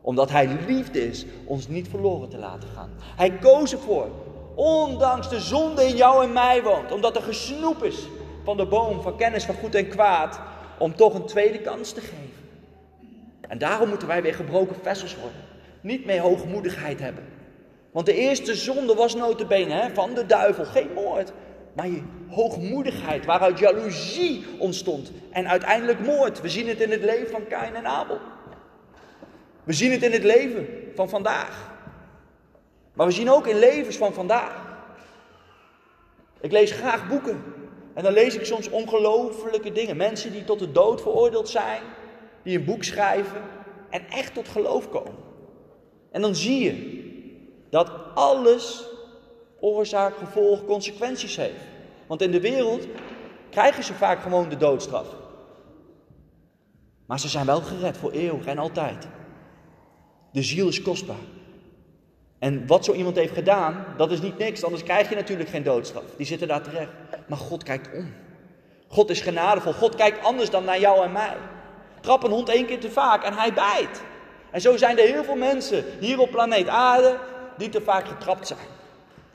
Omdat 0.00 0.30
hij 0.30 0.48
liefde 0.66 1.08
is, 1.08 1.24
ons 1.44 1.68
niet 1.68 1.88
verloren 1.88 2.28
te 2.28 2.38
laten 2.38 2.68
gaan. 2.74 2.90
Hij 3.16 3.32
koos 3.32 3.72
ervoor. 3.72 4.08
Ondanks 4.54 5.28
de 5.28 5.40
zonde 5.40 5.84
in 5.84 5.96
jou 5.96 6.24
en 6.24 6.32
mij 6.32 6.62
woont. 6.62 6.92
Omdat 6.92 7.16
er 7.16 7.22
gesnoep 7.22 7.84
is 7.84 8.08
van 8.44 8.56
de 8.56 8.66
boom 8.66 9.02
van 9.02 9.16
kennis 9.16 9.44
van 9.44 9.54
goed 9.54 9.74
en 9.74 9.88
kwaad. 9.88 10.40
Om 10.78 10.96
toch 10.96 11.14
een 11.14 11.26
tweede 11.26 11.58
kans 11.60 11.92
te 11.92 12.00
geven. 12.00 12.30
En 13.48 13.58
daarom 13.58 13.88
moeten 13.88 14.08
wij 14.08 14.22
weer 14.22 14.34
gebroken 14.34 14.76
vessels 14.82 15.16
worden. 15.16 15.40
Niet 15.80 16.06
meer 16.06 16.20
hoogmoedigheid 16.20 17.00
hebben. 17.00 17.24
Want 17.90 18.06
de 18.06 18.14
eerste 18.14 18.54
zonde 18.54 18.94
was 18.94 19.14
notabene 19.14 19.74
hè, 19.74 19.94
van 19.94 20.14
de 20.14 20.26
duivel. 20.26 20.64
Geen 20.64 20.92
moord. 20.94 21.32
Maar 21.72 21.88
je 21.88 22.02
hoogmoedigheid 22.28 23.24
waaruit 23.24 23.58
jaloezie 23.58 24.44
ontstond. 24.58 25.12
En 25.30 25.48
uiteindelijk 25.48 26.00
moord. 26.00 26.40
We 26.40 26.48
zien 26.48 26.68
het 26.68 26.80
in 26.80 26.90
het 26.90 27.04
leven 27.04 27.30
van 27.30 27.46
Kain 27.46 27.74
en 27.74 27.86
Abel. 27.86 28.18
We 29.70 29.76
zien 29.76 29.90
het 29.90 30.02
in 30.02 30.12
het 30.12 30.24
leven 30.24 30.66
van 30.94 31.08
vandaag. 31.08 31.70
Maar 32.92 33.06
we 33.06 33.12
zien 33.12 33.30
ook 33.30 33.46
in 33.46 33.58
levens 33.58 33.96
van 33.96 34.12
vandaag. 34.12 34.78
Ik 36.40 36.52
lees 36.52 36.70
graag 36.70 37.08
boeken. 37.08 37.42
En 37.94 38.02
dan 38.02 38.12
lees 38.12 38.36
ik 38.36 38.44
soms 38.44 38.70
ongelofelijke 38.70 39.72
dingen. 39.72 39.96
Mensen 39.96 40.32
die 40.32 40.44
tot 40.44 40.58
de 40.58 40.72
dood 40.72 41.00
veroordeeld 41.00 41.48
zijn. 41.48 41.82
Die 42.42 42.58
een 42.58 42.64
boek 42.64 42.84
schrijven. 42.84 43.42
En 43.90 44.08
echt 44.08 44.34
tot 44.34 44.48
geloof 44.48 44.88
komen. 44.88 45.14
En 46.10 46.20
dan 46.20 46.34
zie 46.34 46.64
je 46.64 47.02
dat 47.68 47.90
alles 48.14 48.84
oorzaak, 49.60 50.16
gevolg, 50.16 50.64
consequenties 50.64 51.36
heeft. 51.36 51.64
Want 52.06 52.22
in 52.22 52.30
de 52.30 52.40
wereld 52.40 52.86
krijgen 53.50 53.84
ze 53.84 53.94
vaak 53.94 54.22
gewoon 54.22 54.48
de 54.48 54.56
doodstraf. 54.56 55.06
Maar 57.06 57.20
ze 57.20 57.28
zijn 57.28 57.46
wel 57.46 57.60
gered 57.60 57.96
voor 57.96 58.10
eeuwig 58.10 58.46
en 58.46 58.58
altijd. 58.58 59.08
De 60.30 60.42
ziel 60.42 60.68
is 60.68 60.82
kostbaar. 60.82 61.16
En 62.38 62.66
wat 62.66 62.84
zo 62.84 62.92
iemand 62.92 63.16
heeft 63.16 63.34
gedaan, 63.34 63.84
dat 63.96 64.10
is 64.10 64.20
niet 64.20 64.38
niks, 64.38 64.64
anders 64.64 64.82
krijg 64.82 65.08
je 65.08 65.14
natuurlijk 65.14 65.48
geen 65.48 65.62
doodstraf. 65.62 66.04
Die 66.16 66.26
zitten 66.26 66.48
daar 66.48 66.62
terecht. 66.62 66.90
Maar 67.26 67.38
God 67.38 67.62
kijkt 67.62 67.96
om. 67.96 68.12
God 68.88 69.10
is 69.10 69.20
genadevol. 69.20 69.72
God 69.72 69.94
kijkt 69.94 70.24
anders 70.24 70.50
dan 70.50 70.64
naar 70.64 70.80
jou 70.80 71.04
en 71.04 71.12
mij. 71.12 71.36
Trap 72.00 72.22
een 72.22 72.30
hond 72.30 72.48
één 72.48 72.66
keer 72.66 72.80
te 72.80 72.90
vaak 72.90 73.24
en 73.24 73.32
hij 73.32 73.52
bijt. 73.52 74.02
En 74.50 74.60
zo 74.60 74.76
zijn 74.76 74.98
er 74.98 75.06
heel 75.06 75.24
veel 75.24 75.36
mensen 75.36 75.84
hier 76.00 76.18
op 76.18 76.30
planeet 76.30 76.68
Aarde 76.68 77.18
die 77.56 77.68
te 77.68 77.80
vaak 77.80 78.08
getrapt 78.08 78.46
zijn. 78.46 78.68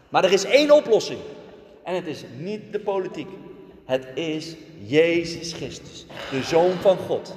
Maar 0.10 0.24
er 0.24 0.32
is 0.32 0.46
één 0.46 0.72
oplossing. 0.72 1.20
En 1.84 1.96
het 1.96 2.08
is 2.08 2.24
niet 2.38 2.72
de 2.72 2.80
politiek. 2.80 3.28
Het 3.86 4.08
is 4.14 4.56
Jezus 4.86 5.54
Christus, 5.54 6.06
de 6.32 6.44
Zoon 6.44 6.72
van 6.72 6.98
God. 6.98 7.36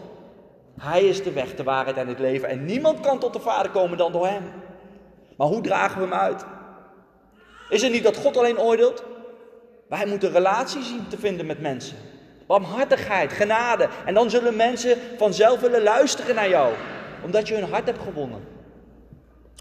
Hij 0.78 1.04
is 1.04 1.22
de 1.22 1.32
weg, 1.32 1.54
de 1.54 1.62
waarheid 1.62 1.96
en 1.96 2.08
het 2.08 2.18
leven. 2.18 2.48
En 2.48 2.64
niemand 2.64 3.00
kan 3.00 3.18
tot 3.18 3.32
de 3.32 3.40
Vader 3.40 3.70
komen 3.70 3.98
dan 3.98 4.12
door 4.12 4.26
Hem. 4.26 4.42
Maar 5.36 5.46
hoe 5.46 5.60
dragen 5.60 5.96
we 5.96 6.02
Hem 6.02 6.14
uit? 6.14 6.44
Is 7.68 7.82
het 7.82 7.92
niet 7.92 8.02
dat 8.02 8.16
God 8.16 8.36
alleen 8.36 8.58
oordeelt? 8.58 9.02
Wij 9.88 10.06
moeten 10.06 10.32
relatie 10.32 10.82
zien 10.82 11.08
te 11.08 11.18
vinden 11.18 11.46
met 11.46 11.60
mensen. 11.60 11.96
Barmhartigheid, 12.46 13.32
genade. 13.32 13.88
En 14.04 14.14
dan 14.14 14.30
zullen 14.30 14.56
mensen 14.56 14.98
vanzelf 15.16 15.60
willen 15.60 15.82
luisteren 15.82 16.34
naar 16.34 16.48
jou. 16.48 16.72
Omdat 17.24 17.48
je 17.48 17.54
hun 17.54 17.70
hart 17.70 17.86
hebt 17.86 18.02
gewonnen. 18.02 18.40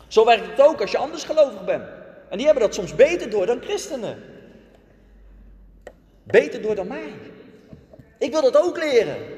Zo 0.08 0.26
werkt 0.26 0.48
het 0.48 0.62
ook 0.68 0.82
als 0.82 0.92
je 0.92 0.98
anders 0.98 1.24
gelovig 1.24 1.66
bent. 1.66 1.84
En 2.30 2.38
die 2.38 2.46
hebben 2.46 2.64
dat 2.64 2.74
soms 2.74 2.96
beter 2.96 3.30
door 3.30 3.46
dan 3.46 3.62
christenen. 3.62 4.24
Beter 6.24 6.62
door 6.62 6.76
dan 6.76 6.88
mij. 6.88 7.14
Ik 8.18 8.32
wil 8.32 8.42
dat 8.42 8.58
ook 8.58 8.78
leren. 8.78 9.37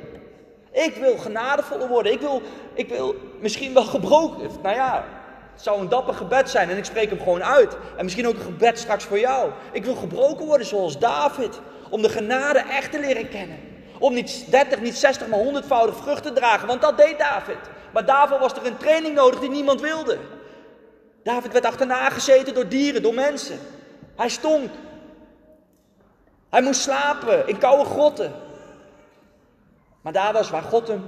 Ik 0.72 0.96
wil 0.96 1.18
genadevoller 1.18 1.88
worden. 1.88 2.12
Ik 2.12 2.20
wil, 2.20 2.42
ik 2.74 2.90
wil 2.90 3.16
misschien 3.40 3.74
wel 3.74 3.84
gebroken. 3.84 4.50
Nou 4.62 4.76
ja, 4.76 5.06
het 5.54 5.62
zou 5.62 5.80
een 5.80 5.90
dapper 5.90 6.14
gebed 6.14 6.50
zijn 6.50 6.70
en 6.70 6.78
ik 6.78 6.86
spreek 6.86 7.10
hem 7.10 7.20
gewoon 7.20 7.44
uit. 7.44 7.78
En 7.98 8.04
misschien 8.04 8.28
ook 8.28 8.36
een 8.36 8.42
gebed 8.42 8.80
straks 8.80 9.04
voor 9.04 9.20
jou. 9.20 9.52
Ik 9.72 9.86
wil 9.86 9.96
gebroken 9.96 10.46
worden 10.46 10.68
zoals 10.68 11.00
David. 11.00 11.60
Om 11.90 12.02
de 12.02 12.10
genade 12.10 12.60
echt 12.60 12.92
te 12.92 13.00
leren 13.00 13.30
kennen. 13.30 13.58
Om 14.00 14.14
niet 14.14 14.46
30, 14.50 14.82
niet 14.82 14.96
60, 14.96 15.28
maar 15.28 15.40
100voudig 15.40 16.04
vrucht 16.04 16.24
te 16.24 16.34
dragen. 16.34 16.68
Want 16.68 16.82
dat 16.82 16.98
deed 16.98 17.20
David. 17.20 17.58
Maar 17.94 18.06
daarvoor 18.06 18.40
was 18.40 18.54
er 18.54 18.66
een 18.66 18.78
training 18.78 19.16
nodig 19.16 19.40
die 19.40 19.50
niemand 19.50 19.82
wilde. 19.82 20.18
David 21.24 21.52
werd 21.52 21.66
achterna 21.66 22.10
gezeten 22.10 22.54
door 22.54 22.68
dieren, 22.68 23.02
door 23.02 23.14
mensen. 23.14 23.60
Hij 24.16 24.30
stonk. 24.30 24.70
Hij 26.50 26.62
moest 26.62 26.82
slapen 26.82 27.48
in 27.48 27.58
koude 27.58 27.86
grotten. 27.86 28.34
Maar 30.02 30.14
daar 30.14 30.34
was 30.34 30.50
waar 30.50 30.62
God 30.62 30.88
hem 30.88 31.04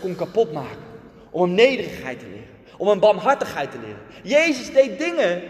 kon 0.00 0.14
kapotmaken. 0.14 0.90
Om 1.30 1.42
hem 1.42 1.54
nederigheid 1.54 2.18
te 2.18 2.26
leren. 2.26 2.48
Om 2.76 2.88
hem 2.88 3.00
barmhartigheid 3.00 3.70
te 3.70 3.78
leren. 3.78 4.00
Jezus 4.22 4.72
deed 4.72 4.98
dingen 4.98 5.42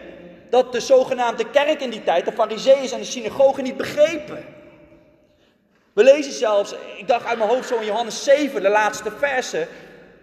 dat 0.51 0.73
de 0.73 0.81
zogenaamde 0.81 1.51
kerk 1.51 1.81
in 1.81 1.91
die 1.91 2.03
tijd, 2.03 2.25
de 2.25 2.33
fariseeërs 2.33 2.93
en 2.93 2.99
de 2.99 3.05
synagogen 3.05 3.62
niet 3.62 3.77
begrepen. 3.77 4.45
We 5.93 6.05
lezen 6.05 6.33
zelfs, 6.33 6.75
ik 6.99 7.09
dacht 7.09 7.27
uit 7.27 7.38
mijn 7.38 7.51
hoofd 7.51 7.69
zo 7.69 7.79
in 7.79 7.87
Johannes 7.87 8.25
7, 8.25 8.62
de 8.62 8.69
laatste 8.69 9.11
verse, 9.19 9.67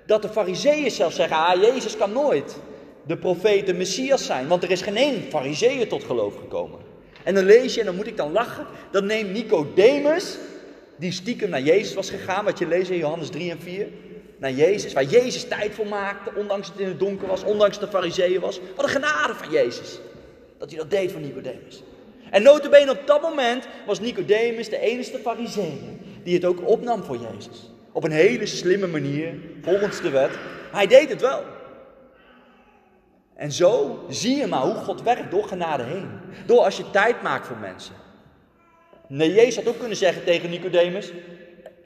dat 0.05 0.21
de 0.21 0.29
fariseeën 0.29 0.91
zelfs 0.91 1.15
zeggen, 1.15 1.37
ah, 1.37 1.61
Jezus 1.61 1.97
kan 1.97 2.11
nooit 2.11 2.57
de 3.05 3.17
profeet, 3.17 3.65
de 3.65 3.73
Messias 3.73 4.25
zijn. 4.25 4.47
Want 4.47 4.63
er 4.63 4.71
is 4.71 4.81
geen 4.81 4.97
één 4.97 5.21
fariseeën 5.29 5.87
tot 5.87 6.03
geloof 6.03 6.35
gekomen. 6.35 6.79
En 7.23 7.35
dan 7.35 7.43
lees 7.43 7.73
je, 7.73 7.79
en 7.79 7.85
dan 7.85 7.95
moet 7.95 8.07
ik 8.07 8.17
dan 8.17 8.31
lachen, 8.31 8.65
dan 8.91 9.05
neemt 9.05 9.31
Nicodemus, 9.31 10.37
die 10.99 11.11
stiekem 11.11 11.49
naar 11.49 11.61
Jezus 11.61 11.93
was 11.93 12.09
gegaan, 12.09 12.45
wat 12.45 12.59
je 12.59 12.67
leest 12.67 12.89
in 12.89 12.97
Johannes 12.97 13.29
3 13.29 13.51
en 13.51 13.61
4, 13.61 13.87
naar 14.37 14.51
Jezus, 14.51 14.93
waar 14.93 15.03
Jezus 15.03 15.47
tijd 15.47 15.73
voor 15.73 15.87
maakte, 15.87 16.31
ondanks 16.35 16.67
het 16.67 16.79
in 16.79 16.87
het 16.87 16.99
donker 16.99 17.27
was, 17.27 17.43
ondanks 17.43 17.79
de 17.79 17.87
fariseeën 17.87 18.39
was. 18.41 18.59
Wat 18.75 18.85
een 18.85 18.91
genade 18.91 19.33
van 19.33 19.51
Jezus, 19.51 19.99
dat 20.57 20.69
hij 20.69 20.79
dat 20.79 20.89
deed 20.89 21.11
voor 21.11 21.21
Nicodemus. 21.21 21.83
En 22.29 22.43
notabene 22.43 22.91
op 22.91 23.01
dat 23.05 23.21
moment 23.21 23.67
was 23.85 23.99
Nicodemus 23.99 24.69
de 24.69 24.79
enige 24.79 25.17
fariseeën 25.17 25.99
die 26.23 26.33
het 26.33 26.45
ook 26.45 26.67
opnam 26.67 27.03
voor 27.03 27.17
Jezus. 27.17 27.71
Op 27.91 28.03
een 28.03 28.11
hele 28.11 28.45
slimme 28.45 28.87
manier, 28.87 29.33
volgens 29.61 30.01
de 30.01 30.09
wet. 30.09 30.31
Hij 30.71 30.87
deed 30.87 31.09
het 31.09 31.21
wel. 31.21 31.43
En 33.35 33.51
zo 33.51 33.99
zie 34.09 34.35
je 34.35 34.47
maar 34.47 34.61
hoe 34.61 34.75
God 34.75 35.01
werkt 35.01 35.31
door 35.31 35.43
genade 35.43 35.83
heen. 35.83 36.09
Door 36.45 36.59
als 36.59 36.77
je 36.77 36.89
tijd 36.89 37.21
maakt 37.21 37.47
voor 37.47 37.57
mensen. 37.57 37.95
Nee, 39.09 39.33
Jezus 39.33 39.55
had 39.55 39.67
ook 39.67 39.79
kunnen 39.79 39.97
zeggen 39.97 40.23
tegen 40.23 40.49
Nicodemus: 40.49 41.11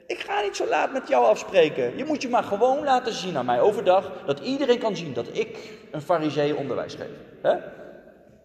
Ik 0.06 0.18
ga 0.18 0.40
niet 0.40 0.56
zo 0.56 0.66
laat 0.68 0.92
met 0.92 1.08
jou 1.08 1.26
afspreken. 1.26 1.96
Je 1.96 2.04
moet 2.04 2.22
je 2.22 2.28
maar 2.28 2.42
gewoon 2.42 2.84
laten 2.84 3.12
zien 3.12 3.36
aan 3.36 3.46
mij 3.46 3.60
overdag. 3.60 4.12
Dat 4.26 4.40
iedereen 4.40 4.78
kan 4.78 4.96
zien 4.96 5.12
dat 5.12 5.26
ik 5.32 5.58
een 5.90 6.02
farisee 6.02 6.56
onderwijs 6.56 6.94
geef. 6.94 7.58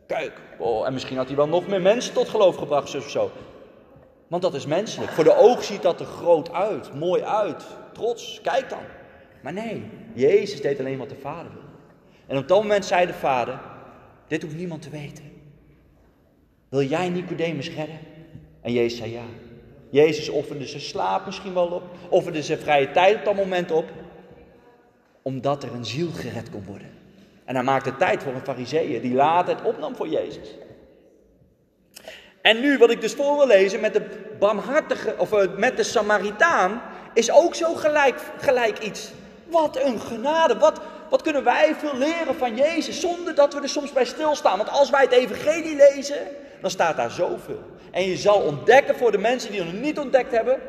Kijk, 0.08 0.32
oh, 0.58 0.88
en 0.88 0.94
misschien 0.94 1.18
had 1.18 1.28
hij 1.28 1.36
wel 1.36 1.48
nog 1.48 1.68
meer 1.68 1.82
mensen 1.82 2.14
tot 2.14 2.30
geloof 2.30 2.56
gebracht, 2.56 2.96
of 2.96 3.10
zo. 3.10 3.32
Want 4.28 4.42
dat 4.42 4.54
is 4.54 4.66
menselijk. 4.66 5.12
Voor 5.12 5.24
de 5.24 5.36
oog 5.36 5.64
ziet 5.64 5.82
dat 5.82 6.00
er 6.00 6.06
groot 6.06 6.52
uit, 6.52 6.94
mooi 6.94 7.24
uit, 7.24 7.64
trots. 7.94 8.42
Kijk 8.42 8.70
dan. 8.70 8.84
Maar 9.42 9.54
nee, 9.54 9.90
Jezus 10.14 10.62
deed 10.62 10.80
alleen 10.80 10.98
wat 10.98 11.10
de 11.10 11.16
Vader 11.16 11.52
wil. 11.54 11.64
En 12.28 12.38
op 12.38 12.48
dat 12.48 12.62
moment 12.62 12.86
zei 12.86 13.06
de 13.06 13.14
vader: 13.14 13.60
Dit 14.28 14.42
hoeft 14.42 14.56
niemand 14.56 14.82
te 14.82 14.90
weten. 14.90 15.24
Wil 16.70 16.84
jij 16.84 17.10
Nicodemus 17.10 17.70
redden? 17.70 18.00
En 18.62 18.74
Jezus 18.74 18.98
zei 18.98 19.12
ja. 19.12 19.26
Jezus 19.90 20.30
offerde 20.30 20.66
zijn 20.66 20.82
slaap 20.82 21.26
misschien 21.26 21.54
wel 21.54 21.68
op, 21.68 21.84
offerde 22.10 22.44
zijn 22.44 22.60
vrije 22.60 22.92
tijd 22.92 23.18
op 23.18 23.26
dat 23.26 23.36
moment 23.36 23.72
op, 23.72 23.86
omdat 25.22 25.64
er 25.64 25.74
een 25.74 25.86
ziel 25.86 26.10
gered 26.12 26.50
kon 26.50 26.64
worden. 26.66 26.92
En 27.46 27.56
hij 27.56 27.64
maakte 27.64 27.96
tijd 27.96 28.24
voor 28.24 28.34
een 28.34 28.44
fariseeën 28.44 29.02
die 29.02 29.14
later 29.14 29.56
het 29.56 29.66
opnam 29.66 29.96
voor 29.96 30.08
Jezus. 30.08 30.56
En 32.42 32.60
nu 32.60 32.78
wat 32.78 32.92
ik 32.92 33.02
dus 33.02 33.14
voor 33.14 33.38
wil 33.38 33.48
lezen 33.48 33.80
met 33.80 33.94
de 33.94 34.10
barmhartige, 34.40 35.16
of 35.18 35.34
eh, 35.34 35.56
met 35.58 35.78
de 35.78 35.84
Samaritaan, 35.84 36.82
is 37.14 37.32
ook 37.32 37.56
zo 37.56 37.74
gelijk, 37.74 38.20
gelijk 38.38 38.80
iets. 38.80 39.12
Wat 39.46 39.84
een 39.84 40.00
genade, 40.00 40.58
wat, 40.58 40.82
wat 41.10 41.22
kunnen 41.22 41.44
wij 41.44 41.76
veel 41.76 41.98
leren 41.98 42.36
van 42.36 42.56
Jezus 42.56 43.00
zonder 43.00 43.36
dat 43.36 43.54
we 43.54 43.62
er 43.62 43.70
soms 43.70 43.94
bij 43.94 44.06
stilstaan. 44.06 44.58
Want 44.58 44.70
als 44.70 44.90
wij 44.90 45.02
het 45.02 45.12
evangelie 45.12 45.76
lezen, 45.76 46.28
dan 46.62 46.70
staat 46.70 46.98
daar 46.98 47.12
zoveel. 47.12 47.64
En 47.92 48.04
je 48.04 48.18
zal 48.18 48.42
ontdekken 48.42 48.96
voor 48.96 49.12
de 49.12 49.18
mensen 49.18 49.52
die 49.52 49.62
het 49.62 49.72
nog 49.74 49.82
niet 49.82 50.00
ontdekt 50.00 50.32
hebben, 50.32 50.60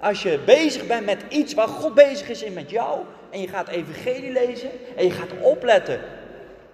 als 0.00 0.22
je 0.22 0.38
bezig 0.44 0.86
bent 0.86 1.06
met 1.06 1.24
iets 1.28 1.54
waar 1.54 1.68
God 1.68 1.94
bezig 1.94 2.28
is 2.28 2.42
in 2.42 2.52
met 2.52 2.70
jou, 2.70 3.00
en 3.30 3.40
je 3.40 3.48
gaat 3.48 3.68
evangelie 3.68 4.32
lezen, 4.32 4.70
en 4.96 5.04
je 5.04 5.10
gaat 5.10 5.30
opletten 5.40 6.00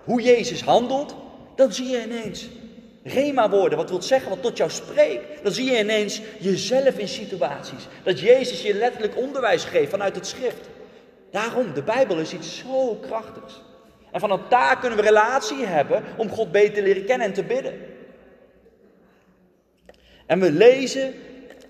hoe 0.05 0.23
Jezus 0.23 0.63
handelt, 0.63 1.17
dan 1.55 1.73
zie 1.73 1.89
je 1.89 2.05
ineens 2.05 2.49
Rema 3.09 3.51
woorden, 3.51 3.79
wat 3.79 3.91
wil 3.91 4.03
zeggen, 4.03 4.31
wat 4.31 4.43
tot 4.43 4.57
jou 4.57 4.71
spreekt. 4.71 5.43
Dan 5.43 5.53
zie 5.53 5.71
je 5.71 5.79
ineens 5.79 6.21
jezelf 6.39 6.99
in 6.99 7.09
situaties. 7.09 7.87
Dat 8.03 8.21
Jezus 8.21 8.63
je 8.63 8.75
letterlijk 8.75 9.17
onderwijs 9.17 9.65
geeft 9.65 9.91
vanuit 9.91 10.15
het 10.15 10.27
schrift. 10.27 10.69
Daarom, 11.31 11.75
de 11.75 11.83
Bijbel 11.83 12.19
is 12.19 12.33
iets 12.33 12.59
zo 12.59 12.95
krachtigs. 12.95 13.63
En 14.13 14.21
vanaf 14.21 14.41
daar 14.49 14.79
kunnen 14.79 14.99
we 14.99 15.05
relatie 15.05 15.65
hebben 15.65 16.03
om 16.17 16.29
God 16.29 16.53
beter 16.53 16.75
te 16.75 16.83
leren 16.83 17.05
kennen 17.05 17.27
en 17.27 17.33
te 17.33 17.45
bidden. 17.45 17.73
En 20.29 20.41
we 20.41 20.53
lezen 20.53 21.15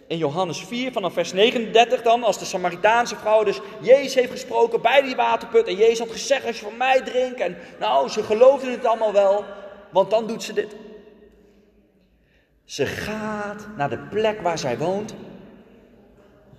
in 0.06 0.16
Johannes 0.16 0.64
4 0.64 0.92
vanaf 0.92 1.12
vers 1.12 1.32
39 1.32 2.02
dan, 2.02 2.24
als 2.24 2.38
de 2.38 2.44
Samaritaanse 2.44 3.16
vrouw 3.16 3.44
dus 3.44 3.60
Jezus 3.80 4.14
heeft 4.14 4.30
gesproken 4.30 4.80
bij 4.80 5.02
die 5.02 5.16
waterput. 5.16 5.66
En 5.66 5.76
Jezus 5.76 5.98
had 5.98 6.10
gezegd, 6.10 6.46
als 6.46 6.58
je 6.58 6.64
van 6.64 6.76
mij 6.76 7.00
drinkt. 7.00 7.40
En 7.40 7.56
nou, 7.78 8.08
ze 8.08 8.22
geloofden 8.22 8.70
het 8.70 8.84
allemaal 8.84 9.12
wel, 9.12 9.44
want 9.90 10.10
dan 10.10 10.26
doet 10.26 10.42
ze 10.42 10.52
dit. 10.52 10.74
Ze 12.64 12.86
gaat 12.86 13.66
naar 13.76 13.90
de 13.90 13.98
plek 13.98 14.40
waar 14.40 14.58
zij 14.58 14.78
woont. 14.78 15.14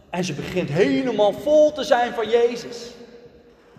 En 0.10 0.24
ze 0.24 0.34
begint 0.34 0.70
helemaal 0.70 1.34
vol 1.34 1.72
te 1.72 1.84
zijn 1.84 2.14
van 2.14 2.30
Jezus. 2.30 2.92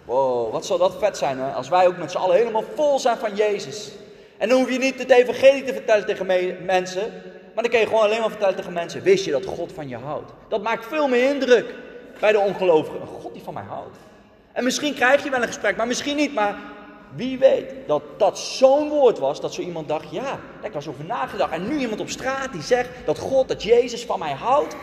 Wow, 0.04 0.52
wat 0.52 0.66
zal 0.66 0.78
dat 0.78 0.98
vet 0.98 1.16
zijn 1.16 1.38
hè? 1.38 1.52
als 1.52 1.68
wij 1.68 1.86
ook 1.86 1.96
met 1.96 2.10
z'n 2.10 2.16
allen 2.16 2.36
helemaal 2.36 2.64
vol 2.74 2.98
zijn 2.98 3.16
van 3.16 3.34
Jezus. 3.36 3.90
En 4.38 4.48
dan 4.48 4.58
hoef 4.58 4.70
je 4.70 4.78
niet 4.78 4.98
het 4.98 5.10
evangelie 5.10 5.64
te 5.64 5.72
vertellen 5.72 6.06
tegen 6.06 6.26
mensen. 6.64 7.12
Maar 7.54 7.62
dan 7.62 7.72
kun 7.72 7.80
je 7.80 7.86
gewoon 7.86 8.02
alleen 8.02 8.20
maar 8.20 8.30
vertellen 8.30 8.56
tegen 8.56 8.72
mensen. 8.72 9.02
Wist 9.02 9.24
je 9.24 9.30
dat 9.30 9.44
God 9.44 9.72
van 9.72 9.88
je 9.88 9.96
houdt? 9.96 10.32
Dat 10.48 10.62
maakt 10.62 10.86
veel 10.86 11.08
meer 11.08 11.34
indruk 11.34 11.74
bij 12.20 12.32
de 12.32 12.38
ongelovigen. 12.38 13.00
Een 13.00 13.06
God 13.06 13.32
die 13.32 13.42
van 13.42 13.54
mij 13.54 13.64
houdt. 13.68 13.96
En 14.52 14.64
misschien 14.64 14.94
krijg 14.94 15.24
je 15.24 15.30
wel 15.30 15.40
een 15.40 15.46
gesprek, 15.46 15.76
maar 15.76 15.86
misschien 15.86 16.16
niet. 16.16 16.34
Maar 16.34 16.56
wie 17.14 17.38
weet 17.38 17.72
dat 17.86 18.02
dat 18.16 18.38
zo'n 18.38 18.88
woord 18.88 19.18
was 19.18 19.40
dat 19.40 19.54
zo 19.54 19.60
iemand 19.60 19.88
dacht, 19.88 20.10
ja, 20.10 20.38
daar 20.60 20.70
was 20.72 20.88
over 20.88 21.04
nagedacht. 21.04 21.52
En 21.52 21.68
nu 21.68 21.78
iemand 21.78 22.00
op 22.00 22.08
straat 22.08 22.52
die 22.52 22.62
zegt 22.62 22.88
dat 23.04 23.18
God, 23.18 23.48
dat 23.48 23.62
Jezus 23.62 24.04
van 24.04 24.18
mij 24.18 24.32
houdt. 24.32 24.76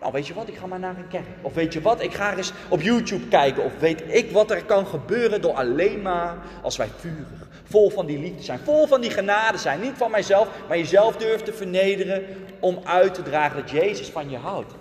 Nou, 0.00 0.12
weet 0.12 0.26
je 0.26 0.34
wat, 0.34 0.48
ik 0.48 0.56
ga 0.56 0.66
maar 0.66 0.78
naar 0.78 0.96
een 0.98 1.08
kerk. 1.08 1.26
Of 1.42 1.54
weet 1.54 1.72
je 1.72 1.80
wat, 1.80 2.02
ik 2.02 2.14
ga 2.14 2.36
eens 2.36 2.52
op 2.68 2.80
YouTube 2.80 3.28
kijken. 3.28 3.64
Of 3.64 3.72
weet 3.78 4.02
ik 4.06 4.30
wat 4.30 4.50
er 4.50 4.64
kan 4.64 4.86
gebeuren 4.86 5.40
door 5.40 5.52
alleen 5.52 6.02
maar 6.02 6.36
als 6.62 6.76
wij 6.76 6.88
vurig, 6.98 7.48
vol 7.74 7.90
van 7.90 8.06
die 8.06 8.18
liefde 8.18 8.42
zijn. 8.42 8.58
Vol 8.58 8.86
van 8.86 9.00
die 9.00 9.10
genade 9.10 9.58
zijn. 9.58 9.80
Niet 9.80 9.96
van 9.96 10.10
mijzelf, 10.10 10.48
maar 10.68 10.78
jezelf 10.78 11.16
durft 11.16 11.44
te 11.44 11.52
vernederen 11.52 12.24
om 12.60 12.80
uit 12.84 13.14
te 13.14 13.22
dragen 13.22 13.60
dat 13.60 13.70
Jezus 13.70 14.08
van 14.08 14.30
je 14.30 14.36
houdt. 14.36 14.74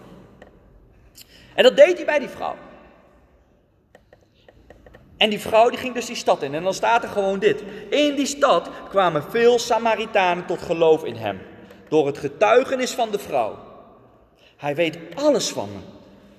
En 1.56 1.64
dat 1.64 1.78
deed 1.78 1.96
hij 1.96 2.06
bij 2.06 2.20
die 2.20 2.28
vrouw. 2.28 2.56
En 5.18 5.30
die 5.30 5.40
vrouw 5.40 5.70
die 5.70 5.80
ging 5.80 5.94
dus 5.94 6.06
die 6.06 6.16
stad 6.16 6.42
in. 6.42 6.54
En 6.54 6.64
dan 6.64 6.74
staat 6.74 7.04
er 7.04 7.10
gewoon 7.10 7.40
dit. 7.40 7.64
In 7.90 8.16
die 8.16 8.26
stad 8.26 8.70
kwamen 8.90 9.24
veel 9.30 9.60
Samaritanen 9.60 10.46
tot 10.46 10.62
geloof 10.62 11.04
in 11.04 11.16
hem. 11.16 11.42
Door 11.90 12.06
het 12.06 12.18
getuigenis 12.18 12.92
van 12.92 13.12
de 13.12 13.20
vrouw. 13.20 13.58
Hij 14.58 14.76
weet 14.76 14.98
alles 15.16 15.50
van 15.50 15.70
me. 15.72 15.80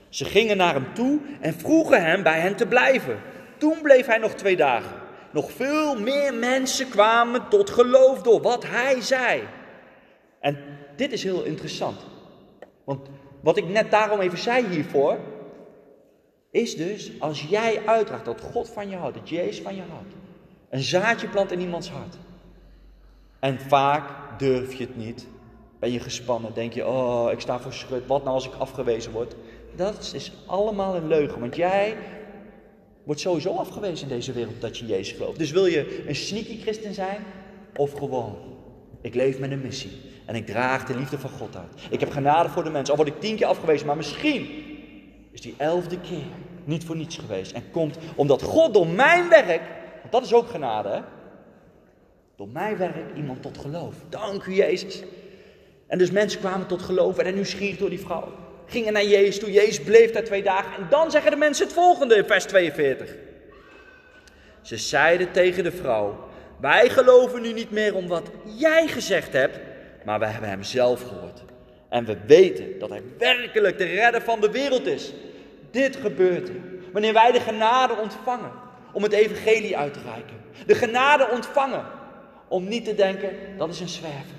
Ze 0.09 0.25
gingen 0.25 0.57
naar 0.57 0.75
hem 0.75 0.95
toe 0.95 1.21
en 1.41 1.55
vroegen 1.55 2.05
hem 2.05 2.23
bij 2.23 2.41
hen 2.41 2.57
te 2.57 2.67
blijven. 2.67 3.21
Toen 3.59 3.79
bleef 3.83 4.07
hij 4.07 4.19
nog 4.19 4.33
twee 4.33 4.57
dagen. 4.57 5.04
Nog 5.35 5.53
veel 5.53 6.01
meer 6.01 6.35
mensen 6.35 6.89
kwamen 6.89 7.49
tot 7.49 7.71
geloof 7.71 8.23
door 8.23 8.41
wat 8.41 8.65
hij 8.67 9.01
zei. 9.01 9.43
En 10.41 10.59
dit 10.97 11.13
is 11.13 11.23
heel 11.23 11.43
interessant. 11.43 12.01
Want 12.85 13.09
wat 13.41 13.57
ik 13.57 13.69
net 13.69 13.91
daarom 13.91 14.21
even 14.21 14.39
zei 14.39 14.67
hiervoor, 14.67 15.19
is 16.51 16.77
dus 16.77 17.13
als 17.21 17.43
jij 17.43 17.81
uitdraagt 17.87 18.25
dat 18.25 18.41
God 18.41 18.69
van 18.69 18.89
je 18.89 18.97
houdt, 18.97 19.17
dat 19.17 19.29
Jezus 19.29 19.61
van 19.61 19.75
je 19.75 19.83
houdt, 19.91 20.15
een 20.71 20.83
zaadje 20.83 21.29
plant 21.29 21.53
in 21.53 21.61
iemands 21.61 21.91
hart. 21.91 22.17
En 23.41 23.61
vaak 23.61 24.39
durf 24.39 24.75
je 24.75 24.85
het 24.85 24.97
niet. 24.97 25.27
Ben 25.79 25.93
je 25.93 26.01
gespannen, 26.01 26.55
denk 26.55 26.73
je, 26.73 26.87
oh, 26.87 27.29
ik 27.33 27.41
sta 27.41 27.61
voor 27.61 27.73
schut, 27.73 28.07
wat 28.07 28.23
nou 28.23 28.35
als 28.35 28.47
ik 28.47 28.55
afgewezen 28.59 29.13
word? 29.13 29.35
Dat 29.77 30.13
is 30.15 30.33
allemaal 30.47 30.97
een 30.97 31.07
leugen, 31.07 31.41
want 31.41 31.57
jij 31.57 31.97
wordt 33.05 33.21
sowieso 33.21 33.57
afgewezen 33.57 34.09
in 34.09 34.15
deze 34.15 34.33
wereld 34.33 34.61
dat 34.61 34.79
je 34.79 34.87
Jezus 34.87 35.17
gelooft. 35.17 35.39
Dus 35.39 35.51
wil 35.51 35.67
je 35.67 36.05
een 36.09 36.15
sneaky 36.15 36.61
christen 36.61 36.95
zijn 36.95 37.25
of 37.77 37.93
gewoon, 37.93 38.37
ik 39.01 39.15
leef 39.15 39.39
met 39.39 39.51
een 39.51 39.63
missie 39.63 40.01
en 40.27 40.35
ik 40.35 40.47
draag 40.47 40.85
de 40.85 40.97
liefde 40.97 41.19
van 41.19 41.31
God 41.31 41.57
uit. 41.57 41.83
Ik 41.91 42.01
heb 42.01 42.11
genade 42.11 42.49
voor 42.49 42.65
de 42.65 42.71
mensen, 42.71 42.97
al 42.97 43.05
word 43.05 43.15
ik 43.15 43.21
tien 43.21 43.37
keer 43.37 43.47
afgewezen, 43.47 43.87
maar 43.87 43.97
misschien 43.97 44.47
is 45.31 45.41
die 45.41 45.55
elfde 45.57 46.01
keer 46.01 46.27
niet 46.65 46.85
voor 46.85 46.97
niets 46.97 47.19
geweest. 47.19 47.53
En 47.53 47.71
komt 47.71 47.99
omdat 48.17 48.43
God 48.43 48.75
door 48.75 48.87
mijn 48.87 49.29
werk, 49.29 49.63
want 50.01 50.13
dat 50.13 50.25
is 50.25 50.35
ook 50.35 50.49
genade, 50.49 51.03
door 52.37 52.49
mijn 52.49 52.77
werk 52.77 53.17
iemand 53.17 53.43
tot 53.43 53.59
geloof. 53.59 53.95
Dank 54.09 54.45
u 54.45 54.55
Jezus. 54.55 55.03
En 55.87 55.99
dus 55.99 56.11
mensen 56.11 56.41
kwamen 56.41 56.67
tot 56.67 56.83
geloof, 56.83 57.17
werden 57.17 57.35
nieuwsgierig 57.35 57.79
door 57.79 57.91
die 57.91 58.01
vrouw. 58.01 58.29
Gingen 58.67 58.93
naar 58.93 59.05
Jezus 59.05 59.39
toe, 59.39 59.53
Jezus 59.53 59.81
bleef 59.81 60.11
daar 60.11 60.25
twee 60.25 60.43
dagen. 60.43 60.77
En 60.77 60.87
dan 60.91 61.11
zeggen 61.11 61.31
de 61.31 61.37
mensen 61.37 61.65
het 61.65 61.75
volgende 61.75 62.17
in 62.17 62.25
vers 62.25 62.45
42. 62.45 63.15
Ze 64.63 64.77
zeiden 64.77 65.33
tegen 65.33 65.65
de 65.65 65.73
vrouw, 65.73 66.29
wij 66.61 66.89
geloven 66.89 67.43
nu 67.43 67.53
niet 67.53 67.71
meer 67.71 67.95
om 67.95 68.07
wat 68.07 68.31
jij 68.45 68.87
gezegd 68.87 69.33
hebt, 69.33 69.59
maar 70.05 70.19
we 70.19 70.27
hebben 70.27 70.49
hem 70.49 70.63
zelf 70.63 71.03
gehoord. 71.03 71.43
En 71.89 72.05
we 72.05 72.17
weten 72.27 72.79
dat 72.79 72.91
hij 72.91 73.03
werkelijk 73.19 73.79
de 73.79 73.85
redder 73.85 74.23
van 74.23 74.41
de 74.41 74.51
wereld 74.51 74.87
is. 74.87 75.13
Dit 75.71 75.97
gebeurt 75.97 76.49
er 76.49 76.55
wanneer 76.93 77.13
wij 77.13 77.33
de 77.33 77.41
genade 77.41 77.97
ontvangen 77.97 78.51
om 78.93 79.03
het 79.03 79.13
evangelie 79.13 79.77
uit 79.77 79.93
te 79.93 80.01
reiken. 80.05 80.37
De 80.67 80.75
genade 80.75 81.29
ontvangen 81.33 81.85
om 82.49 82.69
niet 82.69 82.85
te 82.85 82.95
denken, 82.95 83.31
dat 83.59 83.69
is 83.69 83.81
een 83.81 83.89
zwerver. 83.89 84.37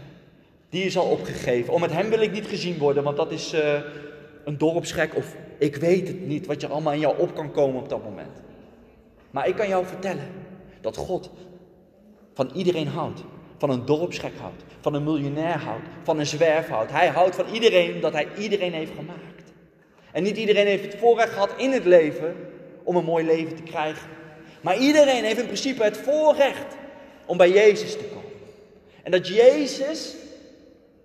Die 0.69 0.83
is 0.83 0.97
al 0.97 1.09
opgegeven. 1.09 1.73
Om 1.73 1.81
met 1.81 1.91
hem 1.91 2.09
wil 2.09 2.21
ik 2.21 2.31
niet 2.31 2.47
gezien 2.47 2.77
worden, 2.77 3.03
want 3.03 3.17
dat 3.17 3.31
is 3.31 3.53
uh, 3.53 3.79
een 4.45 4.57
dorpsgek 4.57 5.15
of 5.15 5.35
ik 5.57 5.75
weet 5.75 6.07
het 6.07 6.27
niet 6.27 6.45
wat 6.45 6.61
je 6.61 6.67
allemaal 6.67 6.93
in 6.93 6.99
jou 6.99 7.19
op 7.19 7.35
kan 7.35 7.51
komen 7.51 7.81
op 7.81 7.89
dat 7.89 8.03
moment. 8.03 8.41
Maar 9.31 9.47
ik 9.47 9.55
kan 9.55 9.67
jou 9.67 9.85
vertellen 9.85 10.27
dat 10.81 10.97
God 10.97 11.29
van 12.33 12.51
iedereen 12.53 12.87
houdt. 12.87 13.23
Van 13.57 13.69
een 13.69 13.85
dorpsgek 13.85 14.31
houdt, 14.39 14.63
van 14.81 14.93
een 14.93 15.03
miljonair 15.03 15.57
houdt, 15.57 15.87
van 16.03 16.19
een 16.19 16.25
zwerver 16.25 16.73
houdt. 16.73 16.91
Hij 16.91 17.07
houdt 17.07 17.35
van 17.35 17.45
iedereen 17.53 17.93
omdat 17.93 18.13
hij 18.13 18.27
iedereen 18.37 18.73
heeft 18.73 18.91
gemaakt. 18.95 19.53
En 20.11 20.23
niet 20.23 20.37
iedereen 20.37 20.65
heeft 20.65 20.85
het 20.85 20.95
voorrecht 20.95 21.33
gehad 21.33 21.53
in 21.57 21.71
het 21.71 21.85
leven 21.85 22.35
om 22.83 22.95
een 22.95 23.03
mooi 23.03 23.25
leven 23.25 23.55
te 23.55 23.63
krijgen. 23.63 24.09
Maar 24.61 24.77
iedereen 24.77 25.23
heeft 25.23 25.39
in 25.39 25.45
principe 25.45 25.83
het 25.83 25.97
voorrecht 25.97 26.75
om 27.25 27.37
bij 27.37 27.51
Jezus 27.51 27.91
te 27.91 28.03
komen. 28.03 28.31
En 29.03 29.11
dat 29.11 29.27
Jezus 29.27 30.15